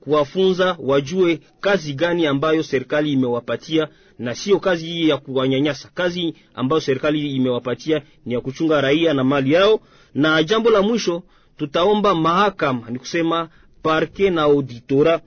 kuwafunza 0.00 0.76
wajue 0.78 1.40
kazi 1.60 1.94
gani 1.94 2.26
ambayo 2.26 2.62
serikali 2.62 3.12
imewapatia, 3.12 3.88
na 4.18 4.34
sio 4.34 4.60
kazi 4.60 4.86
hii 4.86 5.08
ya 5.08 5.16
kuwanyanyasa. 5.16 5.90
Kazi 5.94 6.34
ambayo 6.54 6.80
serikali 6.80 7.34
imewapatia 7.34 8.02
ni 8.26 8.34
ya 8.34 8.40
kuchunga 8.40 8.80
raia 8.80 9.14
na 9.14 9.24
mali 9.24 9.52
yao. 9.52 9.80
Na 10.14 10.42
jambo 10.42 10.70
la 10.70 10.82
mwisho, 10.82 11.22
tutaomba 11.56 12.14
mahakama, 12.14 12.90
ni 12.90 12.98
kusema 12.98 13.48
parke 13.82 14.30
na 14.30 14.42
auditora 14.42 15.20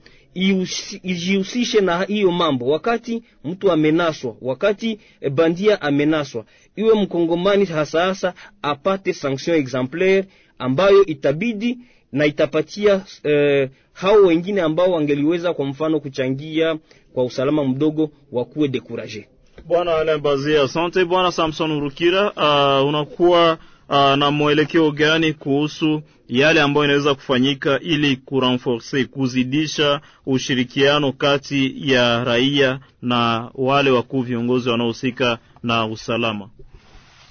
ijihusishe 1.02 1.80
na 1.80 2.02
hiyo 2.02 2.30
mambo. 2.32 2.66
Wakati 2.66 3.22
mtu 3.44 3.72
amenaswa, 3.72 4.36
wakati 4.40 4.98
bandia 5.30 5.82
amenaswa, 5.82 6.44
iwe 6.76 6.94
mkongomani 6.94 7.64
hasa 7.64 8.00
hasa 8.04 8.34
apate 8.62 9.12
sanction 9.14 9.56
exemplaire 9.56 10.24
ambayo 10.58 11.06
itabidi 11.06 11.78
na 12.12 12.26
itapatia 12.26 13.04
eh, 13.24 13.70
hao 13.92 14.16
wengine 14.16 14.60
ambao 14.60 14.90
wangeliweza 14.92 15.54
kwa 15.54 15.66
mfano 15.66 16.00
kuchangia 16.00 16.78
kwa 17.14 17.24
usalama 17.24 17.64
mdogo 17.64 18.10
wakuwe 18.32 18.68
dekuraje. 18.68 19.28
Bwana 19.66 19.96
Alain 19.96 20.20
Bazia, 20.20 20.62
asante. 20.62 21.04
Bwana 21.04 21.32
Samson 21.32 21.70
Urukira. 21.72 22.32
uh, 22.32 22.88
unakuwa 22.88 23.58
uh, 23.88 24.14
na 24.14 24.30
mwelekeo 24.30 24.90
gani 24.90 25.32
kuhusu 25.32 26.02
yale 26.28 26.60
ambayo 26.60 26.84
inaweza 26.84 27.14
kufanyika 27.14 27.80
ili 27.80 28.16
kurenforce 28.16 29.04
kuzidisha 29.04 30.00
ushirikiano 30.26 31.12
kati 31.12 31.90
ya 31.92 32.24
raia 32.24 32.80
na 33.02 33.50
wale 33.54 33.90
wakuu 33.90 34.22
viongozi 34.22 34.68
wanaohusika 34.70 35.38
na 35.62 35.86
usalama? 35.86 36.48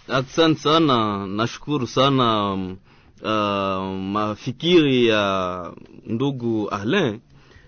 Asante 0.07 0.59
sana, 0.59 1.27
nashukuru 1.27 1.87
sana 1.87 2.53
uh, 3.21 3.95
mafikiri 4.11 5.07
ya 5.07 5.71
ndugu 6.05 6.69
Alain 6.69 7.19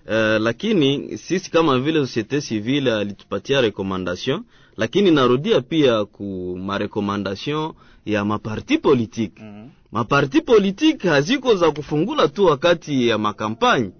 uh, 0.06 0.14
lakini 0.40 1.18
sisi 1.18 1.50
kama 1.50 1.78
vile 1.78 2.00
societe 2.00 2.40
civile 2.40 2.92
alitupatia 2.94 3.60
recommandation, 3.60 4.42
lakini 4.76 5.10
narudia 5.10 5.60
pia 5.60 6.04
ku 6.04 6.58
marekomandation 6.62 7.72
ya 8.06 8.24
maparti 8.24 8.78
politike 8.78 9.42
mm 9.42 9.48
-hmm. 9.48 9.68
Maparti 9.92 10.40
politike 10.40 11.08
haziko 11.08 11.54
za 11.54 11.70
kufungula 11.70 12.28
tu 12.28 12.44
wakati 12.44 13.08
ya 13.08 13.18
makampanyi 13.18 13.90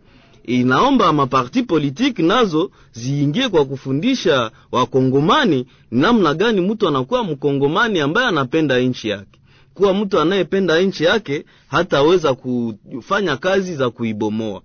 inaomba 0.45 1.13
maparti 1.13 1.63
politike 1.63 2.23
nazo 2.23 2.71
ziingie 2.93 3.49
kwa 3.49 3.65
kufundisha 3.65 4.51
wakongomani 4.73 5.67
namna 5.91 6.35
gani 6.35 6.61
mtu 6.61 6.89
anakuwa 6.89 7.25
mkongomani 7.25 8.01
ambaye 8.01 8.27
anapenda 8.29 8.79
nchi 8.79 9.09
yake. 9.09 9.41
Kuwa 9.75 9.95
mtu 9.95 10.21
anayependa 10.21 10.81
nchi 10.81 11.05
yake 11.05 11.45
hataweza 11.69 12.35
kufanya 12.35 13.37
kazi 13.37 13.75
za 13.77 13.91
kuibomoa. 13.91 14.63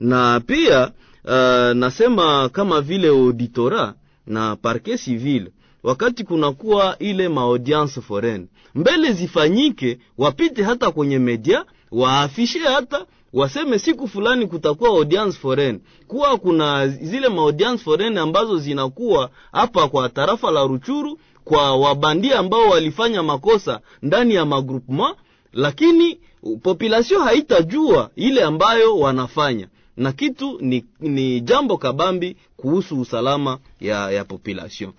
Na 0.00 0.40
pia 0.40 0.86
uh, 1.24 1.30
nasema 1.76 2.48
kama 2.48 2.80
vile 2.80 3.08
auditora 3.08 3.94
na 4.26 4.56
parquet 4.56 5.00
civil 5.04 5.50
wakati 5.84 6.24
kunakuwa 6.24 6.96
ile 6.98 7.28
maaudience 7.28 8.00
foren 8.00 8.48
mbele 8.74 9.12
zifanyike, 9.12 9.98
wapite 10.18 10.62
hata 10.62 10.90
kwenye 10.90 11.18
media 11.18 11.64
waafishe 11.92 12.58
hata 12.58 13.06
waseme 13.32 13.78
siku 13.78 14.08
fulani 14.08 14.46
kutakuwa 14.46 14.90
audience 14.90 15.38
foren 15.38 15.80
kuwa 16.08 16.38
kuna 16.38 16.88
zile 16.88 17.28
maaudience 17.28 17.84
foren 17.84 18.18
ambazo 18.18 18.58
zinakuwa 18.58 19.30
hapa 19.52 19.88
kwa 19.88 20.08
tarafa 20.08 20.50
la 20.50 20.64
Ruchuru 20.66 21.18
kwa 21.44 21.76
wabandia 21.76 22.38
ambao 22.38 22.68
walifanya 22.68 23.22
makosa 23.22 23.80
ndani 24.02 24.34
ya 24.34 24.44
magroupement, 24.46 25.16
lakini 25.52 26.18
population 26.62 27.22
haitajua 27.22 28.10
ile 28.16 28.42
ambayo 28.42 28.98
wanafanya 28.98 29.68
na 29.96 30.12
kitu 30.12 30.58
ni, 30.60 30.84
ni 31.00 31.40
jambo 31.40 31.78
kabambi 31.78 32.36
kuhusu 32.56 33.00
usalama 33.00 33.58
ya, 33.80 34.10
ya 34.10 34.24
population. 34.24 34.92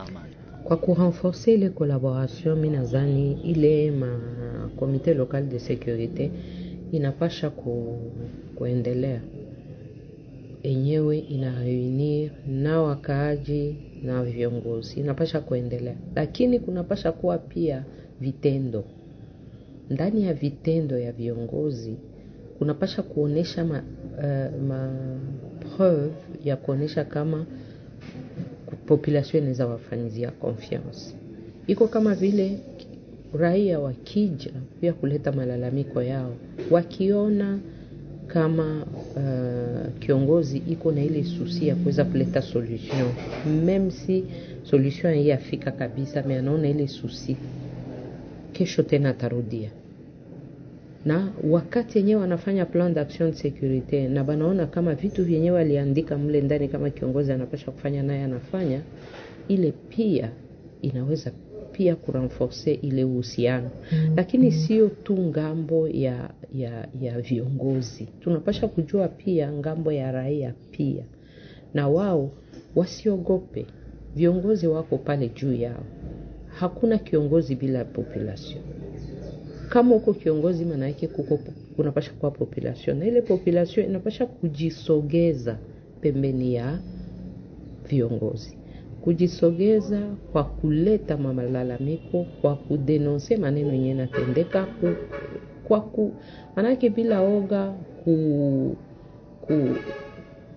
Kwa 0.64 0.78
kurenforce 0.78 1.54
ile 1.54 1.70
collaboration, 1.70 2.60
mi 2.60 2.70
nadhani 2.70 3.42
ile 3.44 3.92
ma 3.92 4.20
comité 4.80 5.14
local 5.14 5.44
de 5.50 5.58
sécurité 5.60 6.32
inapasha 6.92 7.50
ku, 7.50 7.98
kuendelea 8.56 9.22
enyewe 10.64 11.18
ina 11.20 11.64
reunir 11.64 12.32
na 12.48 12.82
wakaaji 12.82 13.76
na 14.04 14.24
viongozi, 14.24 15.00
inapasha 15.00 15.40
kuendelea, 15.40 15.96
lakini 16.16 16.60
kunapasha 16.60 17.12
kuwa 17.12 17.38
pia 17.38 17.84
vitendo. 18.22 18.84
Ndani 19.90 20.24
ya 20.26 20.34
vitendo 20.34 21.00
ya 21.00 21.12
viongozi 21.12 21.98
kunapasha 22.58 23.02
kuonesha 23.02 23.66
ma, 23.66 23.84
uh, 24.18 24.62
ma 24.68 24.94
preuve 25.78 26.12
ya 26.44 26.56
kuonesha 26.56 27.04
kama 27.06 27.46
population 28.86 29.38
inaweza 29.44 29.68
wafanyizia 29.68 30.32
confiance. 30.32 31.16
Iko 31.68 31.88
kama 31.88 32.16
vile 32.16 32.60
raia 33.40 33.80
wakija 33.80 34.52
pia 34.82 34.94
kuleta 34.94 35.32
malalamiko 35.32 36.02
yao, 36.04 36.34
wakiona 36.72 37.60
kama 38.28 38.86
uh, 39.16 40.00
kiongozi 40.00 40.58
iko 40.58 40.92
na 40.92 41.04
ile 41.04 41.24
susi 41.24 41.68
ya 41.68 41.76
kuweza 41.76 42.06
kuleta 42.06 42.42
solution, 42.42 43.08
meme 43.66 43.92
si 43.92 44.24
solution 44.64 45.14
hii 45.14 45.32
afika 45.32 45.72
kabisa, 45.72 46.24
me 46.24 46.38
anaona 46.38 46.68
ile 46.70 46.88
susi, 46.88 47.38
kesho 48.54 48.84
tena 48.84 49.10
atarudia 49.10 49.70
na 51.06 51.32
wakati 51.50 51.98
yenyewe 51.98 52.22
wanafanya 52.22 52.66
plan 52.66 52.94
d'action 52.94 53.32
de 53.32 53.38
securite 53.38 54.08
na 54.08 54.24
banaona 54.24 54.66
kama 54.68 54.96
vitu 54.96 55.26
vyenyewe 55.26 55.62
aliandika 55.62 56.18
mle 56.18 56.42
ndani 56.42 56.68
kama 56.68 56.90
kiongozi 56.90 57.32
anapasha 57.32 57.72
kufanya 57.72 58.04
naye 58.04 58.24
anafanya 58.24 58.82
ile 59.48 59.72
pia 59.90 60.32
inaweza 60.82 61.32
pia 61.72 61.96
kurenforce 61.96 62.74
ile 62.74 63.04
uhusiano. 63.04 63.70
Mm. 63.92 64.14
lakini 64.18 64.52
sio 64.52 64.88
tu 64.88 65.18
ng'ambo 65.18 65.88
ya, 65.88 66.30
ya, 66.54 66.88
ya 67.02 67.22
viongozi. 67.22 68.08
Tunapasha 68.20 68.68
kujua 68.68 69.08
pia 69.08 69.52
ng'ambo 69.52 69.92
ya 69.92 70.12
raia 70.12 70.54
pia. 70.72 71.04
Na 71.74 71.88
wao 71.88 72.32
wasiogope. 72.76 73.66
Viongozi 74.16 74.68
wako 74.68 74.98
pale 74.98 75.30
juu 75.30 75.54
yao. 75.54 75.84
Hakuna 76.48 76.98
kiongozi 76.98 77.56
bila 77.56 77.86
population 77.86 78.62
kama 79.70 79.96
uko 79.96 80.14
kiongozi 80.14 80.66
maana 80.66 80.88
yake 80.88 81.08
kuko 81.08 81.40
kunapasha 81.76 82.12
kuwa 82.12 82.32
population. 82.32 82.98
Na 82.98 83.06
ile 83.06 83.22
population 83.22 83.86
inapasha 83.86 84.26
kujisogeza 84.26 85.58
pembeni 86.02 86.54
ya 86.56 86.80
viongozi. 87.90 88.58
Kujisogeza 89.02 90.02
kwa 90.32 90.44
kuleta 90.44 91.18
malalamiko 91.18 92.26
kwa 92.42 92.56
kudenonse 92.56 93.38
maneno 93.38 93.74
yenye 93.74 93.94
natendeka 93.94 94.66
ku, 94.66 94.88
kwa 95.68 95.82
ku 95.82 96.12
manake 96.56 96.90
bila 96.90 97.22
oga 97.22 97.74
ku, 98.04 98.76
ku, 99.42 99.70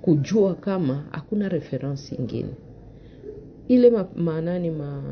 kujua 0.02 0.54
kama 0.54 1.04
hakuna 1.10 1.48
reference 1.48 2.14
ingine. 2.14 2.48
Ile 3.68 3.90
ma, 3.90 4.08
maanani 4.16 4.70
ma 4.70 5.02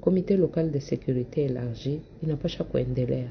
komite 0.00 0.36
local 0.36 0.70
de 0.70 0.80
securite 0.80 1.44
elargi 1.44 2.00
inapasha 2.22 2.64
kuendelea 2.64 3.28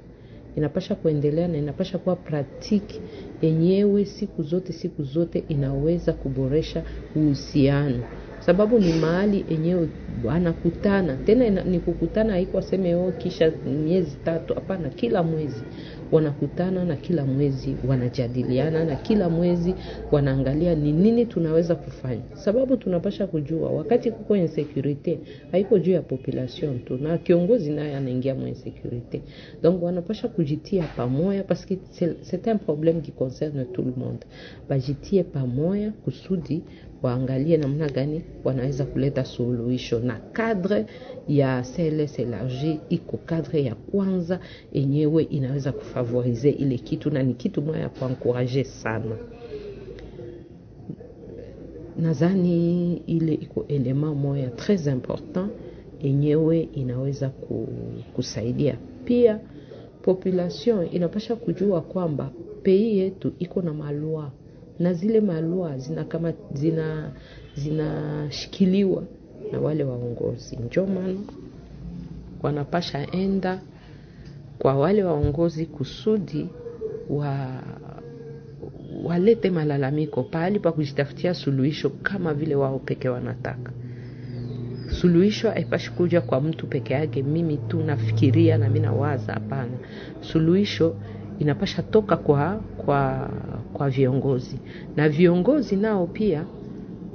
inapasha 0.57 0.95
kuendelea 0.95 1.47
na 1.47 1.57
inapasha 1.57 1.97
kuwa 1.97 2.15
pratiki 2.15 2.99
yenyewe 3.41 4.05
siku 4.05 4.43
zote 4.43 4.73
siku 4.73 5.03
zote 5.03 5.43
inaweza 5.49 6.13
kuboresha 6.13 6.83
uhusiano. 7.15 8.03
Sababu 8.39 8.79
ni 8.79 8.93
mahali 8.93 9.45
enyewe 9.49 9.87
anakutana 10.29 11.15
tena 11.15 11.63
ni 11.63 11.79
kukutana 11.79 12.33
haiko 12.33 12.57
aseme 12.57 12.95
oh, 12.95 13.11
kisha 13.11 13.51
miezi 13.85 14.17
tatu. 14.25 14.53
Hapana 14.53 14.89
kila 14.89 15.23
mwezi 15.23 15.61
wanakutana 16.11 16.85
na 16.85 16.95
kila 16.95 17.25
mwezi 17.25 17.75
wanajadiliana 17.87 18.85
na 18.85 18.95
kila 18.95 19.29
mwezi 19.29 19.75
wanaangalia 20.11 20.75
ni 20.75 20.91
nini 20.91 21.25
tunaweza 21.25 21.75
kufanya. 21.75 22.21
Sababu 22.33 22.77
tunapasha 22.77 23.27
kujua 23.27 23.69
wakati 23.69 24.11
kuko 24.11 24.35
insecurity 24.35 25.19
haiko 25.51 25.79
juu 25.79 25.91
ya 25.91 26.01
population 26.01 26.79
tu 26.79 26.97
na 26.97 27.17
kiongozi 27.17 27.71
naye 27.71 27.95
anaingia 27.95 28.35
mu 28.35 28.47
insecurity, 28.47 29.21
donc 29.63 29.83
wanapasha 29.83 30.27
kujitia 30.27 30.83
pamoja 30.97 31.43
parce 31.43 31.65
que 31.65 31.73
c'est 32.21 32.47
un 32.47 32.57
problème 32.57 33.01
qui 33.01 33.11
concerne 33.11 33.65
tout 33.73 33.83
le 33.85 33.93
monde. 33.97 34.25
Bajitie 34.69 35.23
pamoja 35.23 35.91
kusudi 35.91 36.61
waangalie 37.03 37.57
namna 37.57 37.89
gani 37.89 38.21
wanaweza 38.43 38.85
kuleta 38.85 39.25
suluhisho. 39.25 39.99
Na 39.99 40.15
kadre 40.31 40.85
ya 41.27 41.61
CLS 41.75 42.19
elargi 42.19 42.79
iko 42.89 43.17
kadre 43.17 43.63
ya 43.63 43.75
kwanza 43.75 44.39
enyewe 44.73 45.23
inaweza 45.23 45.71
kufavorize 45.71 46.49
ile 46.49 46.77
kitu 46.77 47.09
na 47.11 47.23
ni 47.23 47.33
kitu 47.33 47.61
moya 47.61 47.79
ya 47.79 47.89
kuankuraje 47.89 48.63
sana. 48.63 49.15
Nazani 51.97 52.97
ile 53.07 53.33
iko 53.33 53.65
elema 53.67 54.15
moya 54.15 54.49
tres 54.49 54.87
important 54.87 55.51
enyewe 56.03 56.59
inaweza 56.73 57.29
kusaidia. 58.15 58.77
Pia 59.05 59.39
population 60.01 60.87
inapasha 60.91 61.35
kujua 61.35 61.81
kwamba 61.81 62.31
pei 62.63 62.97
yetu 62.97 63.33
iko 63.39 63.61
na 63.61 63.73
malua 63.73 64.31
na 64.81 64.93
zile 64.93 65.21
malua 65.21 65.77
zina 65.77 66.03
kama 66.03 66.33
zina 66.53 67.11
zinashikiliwa 67.55 69.03
na 69.51 69.59
wale 69.59 69.83
waongozi. 69.83 70.55
Njo 70.55 70.85
maana 70.85 71.19
wanapasha 72.41 73.11
enda 73.11 73.61
kwa 74.59 74.75
wale 74.75 75.03
waongozi 75.03 75.65
kusudi 75.65 76.49
wa 77.09 77.49
walete 79.03 79.49
malalamiko 79.49 80.23
pahali 80.23 80.59
pa 80.59 80.71
kujitafutia 80.71 81.33
suluhisho 81.33 81.89
kama 81.89 82.33
vile 82.33 82.55
wao 82.55 82.79
peke 82.79 83.09
wanataka. 83.09 83.71
Suluhisho 85.01 85.49
haipashi 85.49 85.91
kuja 85.91 86.21
kwa 86.21 86.41
mtu 86.41 86.67
peke 86.67 86.93
yake 86.93 87.23
mimi 87.23 87.57
tu 87.57 87.83
nafikiria 87.83 88.57
na 88.57 88.67
mimi 88.67 88.79
nawaza 88.79 89.33
hapana. 89.33 89.77
Suluhisho 90.21 90.95
inapasha 91.41 91.81
toka 91.83 92.17
kwa 92.17 92.55
kwa 92.85 93.29
kwa 93.73 93.89
viongozi. 93.89 94.59
Na 94.95 95.09
viongozi 95.09 95.75
nao 95.75 96.07
pia 96.07 96.45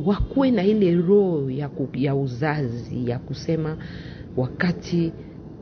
wakuwe 0.06 0.50
na 0.50 0.64
ile 0.64 0.94
roho 0.94 1.50
ya, 1.50 1.70
ya 1.94 2.14
uzazi 2.14 3.10
ya 3.10 3.18
kusema 3.18 3.76
wakati 4.36 5.12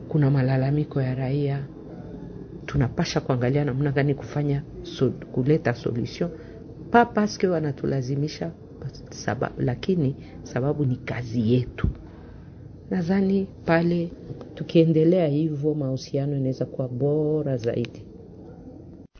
kuna 0.09 0.31
malalamiko 0.31 1.01
ya 1.01 1.15
raia 1.15 1.63
tunapasha 2.65 3.21
kuangalia 3.21 3.65
namna 3.65 3.91
gani 3.91 4.15
kufanya 4.15 4.63
so, 4.83 5.09
kuleta 5.09 5.73
solution. 5.73 6.29
Pa 6.91 7.05
paske 7.05 7.47
wanatulazimisha 7.47 8.51
sababu, 9.09 9.61
lakini 9.61 10.15
sababu 10.43 10.85
ni 10.85 10.95
kazi 10.95 11.53
yetu. 11.53 11.87
Nadhani 12.89 13.47
pale 13.65 14.11
tukiendelea 14.55 15.27
hivyo 15.27 15.73
mahusiano 15.73 16.37
inaweza 16.37 16.65
kuwa 16.65 16.87
bora 16.87 17.57
zaidi 17.57 18.04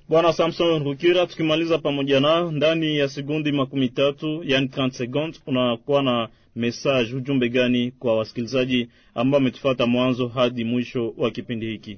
Bwana 0.10 0.34
Samson 0.34 0.84
Rukira, 0.84 1.28
tukimaliza 1.28 1.78
pamoja 1.78 2.20
nao 2.20 2.52
ndani 2.52 2.98
ya 2.98 3.10
sekundi 3.10 3.52
makumi 3.52 3.90
tatu 3.90 4.44
yani 4.44 4.68
30 4.68 4.92
seconds, 4.92 5.42
unakuwa 5.48 6.04
na 6.04 6.30
message, 6.56 7.16
ujumbe 7.16 7.50
gani 7.50 7.92
kwa 7.92 8.18
wasikilizaji 8.18 8.88
ambao 9.16 9.38
wametufata 9.38 9.86
mwanzo 9.86 10.28
hadi 10.28 10.64
mwisho 10.64 11.14
wa 11.18 11.32
kipindi 11.32 11.66
hiki? 11.68 11.98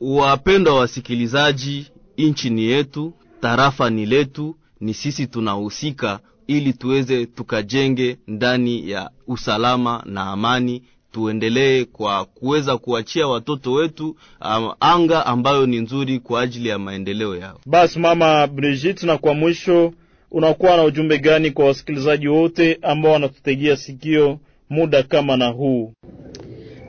Wapendwa 0.00 0.74
wasikilizaji, 0.74 1.86
nchi 2.18 2.50
ni 2.50 2.64
yetu, 2.64 3.12
tarafa 3.40 3.90
ni 3.90 4.06
letu, 4.06 4.56
ni 4.80 4.94
sisi 4.94 5.26
tunahusika 5.26 6.20
ili 6.46 6.72
tuweze 6.72 7.26
tukajenge 7.26 8.18
ndani 8.26 8.90
ya 8.90 9.10
usalama 9.26 10.02
na 10.06 10.22
amani 10.26 10.82
tuendelee 11.12 11.84
kwa 11.84 12.24
kuweza 12.24 12.78
kuachia 12.78 13.26
watoto 13.28 13.72
wetu 13.72 14.16
um, 14.40 14.72
anga 14.80 15.26
ambayo 15.26 15.66
ni 15.66 15.80
nzuri 15.80 16.18
kwa 16.20 16.40
ajili 16.40 16.68
ya 16.68 16.78
maendeleo 16.78 17.36
yao. 17.36 17.60
Basi 17.66 17.98
mama 17.98 18.46
brigit 18.46 19.02
na 19.02 19.18
kwa 19.18 19.34
mwisho, 19.34 19.92
unakuwa 20.30 20.76
na 20.76 20.84
ujumbe 20.84 21.18
gani 21.18 21.50
kwa 21.50 21.64
wasikilizaji 21.66 22.28
wote 22.28 22.78
ambao 22.82 23.12
wanatutegea 23.12 23.76
sikio 23.76 24.38
muda 24.70 25.02
kama 25.02 25.36
na 25.36 25.48
huu? 25.48 25.92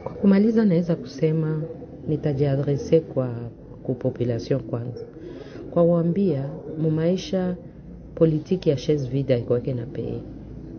Kwa 0.03 0.11
kumaliza, 0.13 0.65
naweza 0.65 0.95
kusema 0.95 1.61
nitajiadrese 2.07 2.99
kwa 2.99 3.27
kupopulation 3.83 4.59
kwanza, 4.61 5.05
kwa 5.71 5.83
wambia 5.83 6.49
mumaisha 6.81 7.55
politiki 8.15 8.69
ya 8.69 8.75
chaise 8.75 9.09
vide 9.09 9.33
haikuwake 9.33 9.73
na 9.73 9.85
pei 9.85 10.21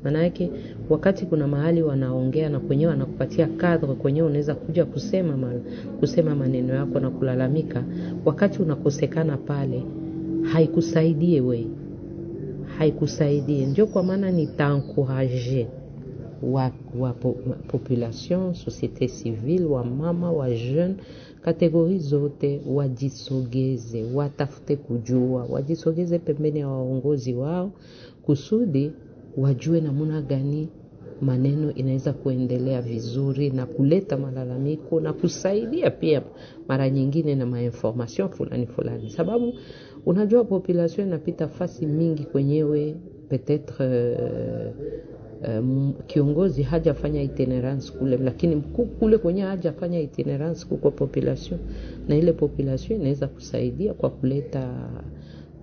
Manake 0.05 0.51
wakati 0.91 1.27
kuna 1.27 1.47
mahali 1.49 1.83
wanaongea 1.83 2.49
na 2.49 2.61
kwenyewe 2.61 2.91
wanakupatia 2.91 3.47
kadre 3.47 3.95
kwenyewe 3.95 4.27
unaweza 4.29 4.55
kuja 4.55 4.85
kusema 4.85 5.37
mal, 5.37 5.61
kusema 6.01 6.35
maneno 6.35 6.75
yako 6.75 7.01
na 7.01 7.11
kulalamika, 7.11 7.85
wakati 8.25 8.63
unakosekana 8.63 9.37
pale 9.37 9.83
haikusaidie 10.43 11.41
we, 11.41 11.67
haikusaidie. 12.79 13.67
Ndio 13.67 13.87
kwa 13.87 14.03
maana 14.03 14.31
nitaencourage 14.31 15.67
wa, 16.43 16.71
wa 16.99 17.13
po, 17.13 17.37
population 17.69 18.55
societe 18.55 19.09
civile 19.09 19.65
wa 19.65 19.85
mama 19.85 20.33
wa 20.33 20.51
jeune 20.51 20.95
kategori 21.43 21.99
zote 21.99 22.61
wajisogeze, 22.67 24.05
watafute 24.15 24.77
kujua, 24.77 25.45
wajisogeze 25.51 26.19
pembeni 26.19 26.61
ya 26.61 26.69
waongozi 26.69 27.35
wao 27.35 27.73
kusudi 28.23 28.93
wajue 29.37 29.81
namna 29.81 30.23
gani 30.23 30.69
maneno 31.21 31.75
inaweza 31.75 32.13
kuendelea 32.13 32.83
vizuri 32.83 33.51
na 33.51 33.67
kuleta 33.67 34.17
malalamiko 34.17 35.01
na 35.01 35.13
kusaidia 35.13 35.91
pia 35.91 36.23
mara 36.69 36.91
nyingine 36.91 37.35
na 37.35 37.47
mainformation 37.47 38.29
fulani 38.29 38.67
fulani, 38.67 39.11
sababu 39.11 39.55
unajua 40.07 40.45
population 40.45 41.07
inapita 41.09 41.49
fasi 41.49 41.87
mingi 41.87 42.25
kwenyewe 42.25 42.97
peut-être 43.31 43.81
uh, 43.81 44.73
um, 45.59 45.95
kiongozi 46.07 46.63
hajafanya 46.63 47.23
itinerance 47.23 47.93
kule, 47.93 48.17
lakini 48.17 48.57
kule 48.99 49.19
kwenye 49.19 49.43
hajafanya 49.43 50.01
itinerance 50.01 50.67
kuko 50.67 50.91
population, 50.91 51.61
na 52.09 52.17
ile 52.17 52.33
population 52.33 53.01
inaweza 53.01 53.27
kusaidia 53.29 53.95
kwa 53.95 54.11
kuleta 54.11 54.75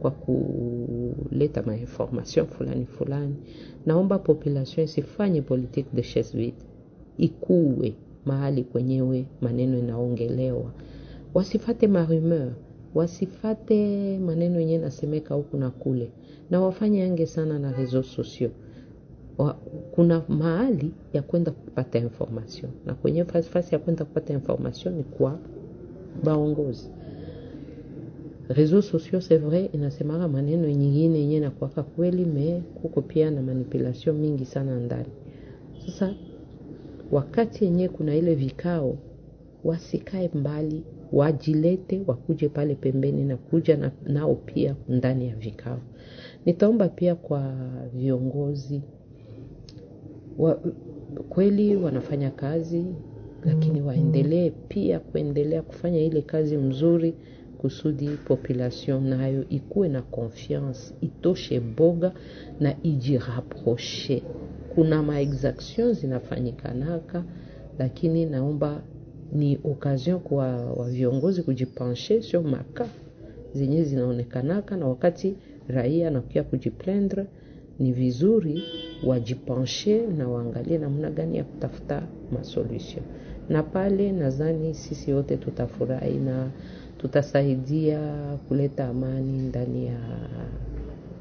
kwa 0.02 0.12
kuleta 0.12 1.64
mainformation 1.64 2.48
fulani 2.48 2.86
fulani. 2.86 3.36
Naomba 3.86 4.20
population 4.20 4.86
isifanye 4.86 5.42
politique 5.42 5.90
de 5.94 6.02
chaise 6.02 6.38
vide, 6.38 6.58
ikuwe 7.18 7.94
mahali 8.26 8.64
kwenyewe 8.64 9.26
maneno 9.42 9.80
inaongelewa, 9.80 10.72
wasifate 11.34 11.88
marumeur 11.88 12.52
wasifate 12.96 14.20
maneno 14.20 14.60
yenyewe 14.60 14.78
nasemeka 14.80 15.36
huku 15.36 15.58
na 15.58 15.70
kule. 15.70 16.10
Na 16.50 16.62
wafanye 16.62 17.00
yange 17.00 17.26
sana 17.26 17.60
na 17.60 17.72
reseaux 17.72 18.06
sociaux. 18.16 18.52
Wa, 19.38 19.54
kuna 19.92 20.22
mahali 20.28 20.92
ya 21.14 21.22
kwenda 21.22 21.52
kupata 21.52 22.00
information. 22.00 22.72
Na 22.86 22.94
kwenye 22.94 23.26
fasi 23.26 23.76
ya 23.76 23.80
kwenda 23.80 24.06
kupata 24.06 24.34
information 24.34 24.96
ni 24.96 25.04
kwa 25.04 25.40
baongozi 26.24 26.90
réseaux 28.50 28.82
sociaux 28.82 29.20
c'est 29.22 29.38
vrai 29.38 29.70
inasemaka 29.74 30.28
maneno 30.28 30.68
nyingine 30.68 31.16
yenye 31.20 31.40
nakuaka 31.40 31.84
kweli 31.84 32.26
me 32.26 32.62
kuko 32.82 33.02
pia 33.02 33.32
na 33.32 33.42
manipulation 33.42 34.16
mingi 34.16 34.46
sana 34.46 34.80
ndani. 34.80 35.10
Sasa 35.86 36.14
wakati 37.12 37.66
yenye 37.66 37.90
kuna 37.90 38.16
ile 38.16 38.36
vikao 38.36 38.98
wasikae 39.64 40.30
mbali 40.34 40.84
wajilete 41.14 42.02
wakuje 42.08 42.50
pale 42.50 42.76
pembeni 42.76 43.24
na 43.24 43.38
kuja 43.38 43.78
na, 43.78 43.92
nao 44.08 44.36
pia 44.36 44.76
ndani 44.90 45.28
ya 45.28 45.36
vikao. 45.36 45.80
Nitaomba 46.46 46.90
pia 46.90 47.16
kwa 47.16 47.54
viongozi 47.94 48.82
wa, 50.38 50.60
kweli 51.30 51.76
wanafanya 51.76 52.32
kazi 52.32 52.86
lakini 53.46 53.82
waendelee 53.82 54.50
pia 54.68 55.00
kuendelea 55.00 55.62
kufanya 55.62 56.00
ile 56.00 56.22
kazi 56.22 56.58
mzuri 56.58 57.14
kusudi 57.58 58.10
population 58.10 59.08
nayo 59.08 59.50
ikuwe 59.50 59.90
na 59.90 60.02
confiance 60.02 60.94
itoshe 61.02 61.60
boga 61.60 62.12
na 62.60 62.76
ijirapproche 62.84 64.24
kuna 64.76 65.04
maexaction 65.04 65.94
zinafanyikanaka 65.94 67.24
lakini 67.80 68.26
naomba 68.26 68.82
ni 69.34 69.60
occasion 69.64 70.20
kwa 70.20 70.48
wa 70.74 70.90
viongozi 70.90 71.44
kujipenche 71.44 72.22
sur 72.22 72.44
maka 72.44 72.88
zenye 73.54 73.84
zinaonekanaka 73.84 74.78
na 74.78 74.88
wakati 74.88 75.36
raia 75.68 76.08
anakuya 76.08 76.44
kujiplendre 76.44 77.26
ni 77.80 77.92
vizuri 77.92 78.64
wajipanshe 79.06 80.08
na 80.08 80.28
waangalie 80.30 80.78
namna 80.78 81.10
gani 81.12 81.38
ya 81.38 81.44
kutafuta 81.44 82.08
masolution 82.32 83.04
na 83.50 83.64
pale 83.64 84.12
nadhani 84.12 84.74
sisi 84.74 85.14
wote 85.14 85.38
tutafurahi 85.38 86.18
na 86.18 86.52
tutasaidia 86.98 88.00
kuleta 88.48 88.88
amani 88.88 89.38
ndani 89.42 89.86
ya 89.88 90.00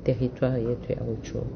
teritwari 0.05 0.65
yetu 0.65 0.93
ya 0.93 0.99
Rutshuru. 0.99 1.51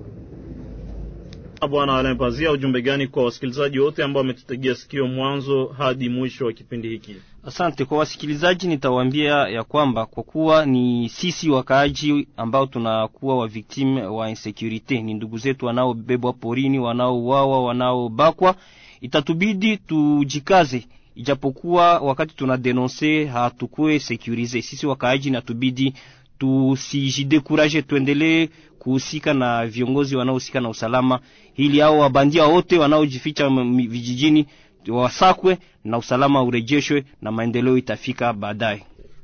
Bwana 1.71 1.99
Alain 1.99 2.17
Pazia, 2.17 2.53
ujumbe 2.53 2.83
gani 2.83 3.07
kwa 3.07 3.25
wasikilizaji 3.25 3.79
wote 3.79 4.05
ambao 4.05 4.21
wametutegea 4.21 4.75
sikio 4.75 5.07
mwanzo 5.07 5.67
hadi 5.67 6.09
mwisho 6.09 6.47
wa 6.47 6.53
kipindi 6.53 6.89
hiki? 6.89 7.17
Asante 7.45 7.85
kwa 7.85 7.99
wasikilizaji, 7.99 8.69
nitawaambia 8.69 9.35
ya 9.35 9.65
kwamba 9.65 10.07
kwa 10.07 10.23
kuwa 10.23 10.67
ni 10.67 11.09
sisi 11.09 11.51
wakaaji 11.51 12.29
ambao 12.37 12.67
tunakuwa 12.67 13.39
wa 13.39 13.49
victim 13.49 13.97
wa 13.97 14.31
insecurity, 14.31 15.03
ni 15.03 15.15
ndugu 15.15 15.39
zetu 15.39 15.67
wanaobebwa 15.67 16.33
porini, 16.33 16.79
wanaouawa, 16.79 17.65
wanaobakwa, 17.65 18.55
itatubidi 19.01 19.77
tujikaze 19.77 20.85
ijapokuwa 21.15 21.99
wakati 21.99 22.35
tuna 22.37 22.57
denonse 22.57 23.25
hatukue 23.27 23.99
sekurize 23.99 24.63
sisi 24.63 24.87
wakaaji, 24.87 25.31
na 25.31 25.41
tubidi 25.43 25.95
tusijidekuraje, 26.39 27.83
tuendelee 27.83 28.49
kuhusika 28.79 29.35
na 29.35 29.67
viongozi 29.67 30.17
wanaohusika 30.17 30.61
na 30.61 30.69
usalama, 30.69 31.21
ili 31.57 31.81
hao 31.81 31.99
wabandia 31.99 32.45
wote 32.45 32.79
wanaojificha 32.79 33.49
vijijini 33.89 34.47
wasakwe 34.89 35.59
na 35.85 35.99
usalama 35.99 36.43
urejeshwe 36.43 37.05
na 37.23 37.33
maendeleo 37.33 37.79
itafika 37.79 38.33
baadaye. 38.33 38.83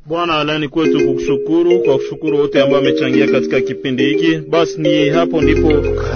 Bwana 0.09 0.39
Alani, 0.39 0.69
kwetu 0.69 1.07
kukushukuru 1.07 1.79
kwa 1.79 1.97
kushukuru 1.97 2.39
wote 2.39 2.63
ambao 2.63 2.77
wamechangia 2.79 3.27
katika 3.29 3.61
kipindi 3.61 4.05
hiki. 4.07 4.37
Basi 4.49 4.81
ni 4.81 5.09
hapo 5.09 5.41
ndipo 5.41 5.73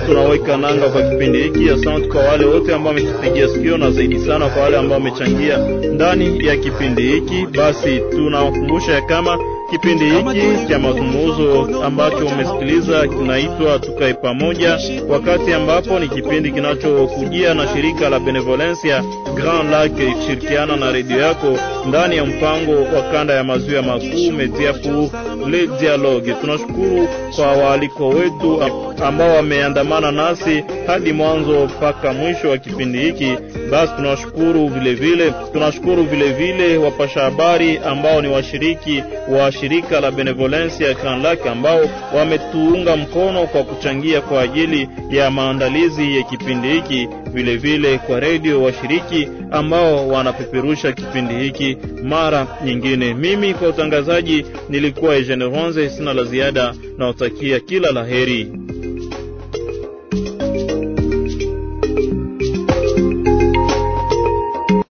tunaweka 0.06 0.56
nanga 0.56 0.88
kwa 0.88 1.02
kipindi 1.10 1.38
hiki. 1.42 1.70
Asante 1.70 2.08
kwa 2.08 2.20
wale 2.22 2.44
wote 2.44 2.74
ambao 2.74 2.94
wametupigia 2.94 3.48
sikio 3.48 3.78
na 3.78 3.90
zaidi 3.90 4.18
sana 4.20 4.48
kwa 4.48 4.62
wale 4.62 4.76
ambao 4.76 4.98
wamechangia 4.98 5.58
ndani 5.94 6.46
ya 6.46 6.56
kipindi 6.56 7.02
hiki. 7.02 7.46
Basi 7.56 8.00
tunawakumbusha 8.10 9.00
kama 9.02 9.38
kipindi 9.70 10.04
hiki 10.04 10.68
cha 10.68 10.78
mazungumzo 10.78 11.82
ambacho 11.84 12.26
umesikiliza 12.26 13.08
kinaitwa 13.08 13.78
Tukae 13.78 14.14
Pamoja, 14.14 14.78
wakati 15.08 15.52
ambapo 15.52 15.98
ni 15.98 16.08
kipindi 16.08 16.52
kinachokujia 16.52 17.54
na 17.54 17.68
shirika 17.68 18.08
la 18.08 18.20
Benevolencia 18.20 19.04
Grand 19.34 19.70
Lac 19.70 19.92
ikishirikiana 19.98 20.76
na 20.76 20.92
redio 20.92 21.18
yako 21.20 21.58
ndani 21.88 22.16
ya 22.16 22.24
mpango 22.24 22.72
wa 22.96 23.02
kanda 23.12 23.34
ya 23.34 23.44
maziwa 23.44 23.82
makuu 23.82 24.32
Media 24.32 24.72
pour 24.72 25.10
le 25.50 25.66
Dialogue. 25.80 26.34
Tunashukuru 26.40 27.08
kwa 27.36 27.46
waaliko 27.52 28.08
wetu 28.08 28.62
ambao 29.04 29.34
wameandamana 29.36 30.12
nasi 30.12 30.64
hadi 30.86 31.12
mwanzo 31.12 31.66
mpaka 31.66 32.12
mwisho 32.12 32.50
wa 32.50 32.58
kipindi 32.58 32.98
hiki. 32.98 33.34
Basi 33.70 33.92
tunashukuru 33.96 34.68
vile 34.68 34.94
vile, 34.94 35.32
tunashukuru 35.52 36.02
vile 36.02 36.32
vile 36.32 36.76
wapasha 36.76 37.20
habari 37.20 37.78
ambao 37.86 38.22
ni 38.22 38.28
washiriki 38.28 39.02
wa 39.28 39.52
shirika 39.52 40.00
la 40.00 40.10
Benevolence 40.10 40.84
ya 40.84 40.94
Grand 40.94 41.24
Lac 41.24 41.46
ambao 41.46 41.80
wametuunga 42.16 42.96
mkono 42.96 43.46
kwa 43.46 43.62
kuchangia 43.62 44.20
kwa 44.20 44.42
ajili 44.42 44.88
ya 45.10 45.30
maandalizi 45.30 46.16
ya 46.16 46.22
kipindi 46.22 46.68
hiki, 46.68 47.08
vile 47.32 47.56
vile 47.56 47.98
kwa 47.98 48.20
redio 48.20 48.62
washiriki 48.62 49.28
ambao 49.50 50.08
wanapeperusha 50.08 50.92
kipindi 50.92 51.34
hiki 51.34 51.76
mara 52.04 52.46
nyingine. 52.64 53.14
Mimi 53.14 53.54
kwa 53.54 53.68
utangazaji 53.68 54.46
nilikuwa 54.68 55.16
Eugene 55.16 55.44
Ronze, 55.44 55.90
sina 55.90 56.14
la 56.14 56.24
ziada, 56.24 56.74
nawatakia 56.98 57.60
kila 57.60 57.90
la 57.90 58.04
heri. 58.04 58.52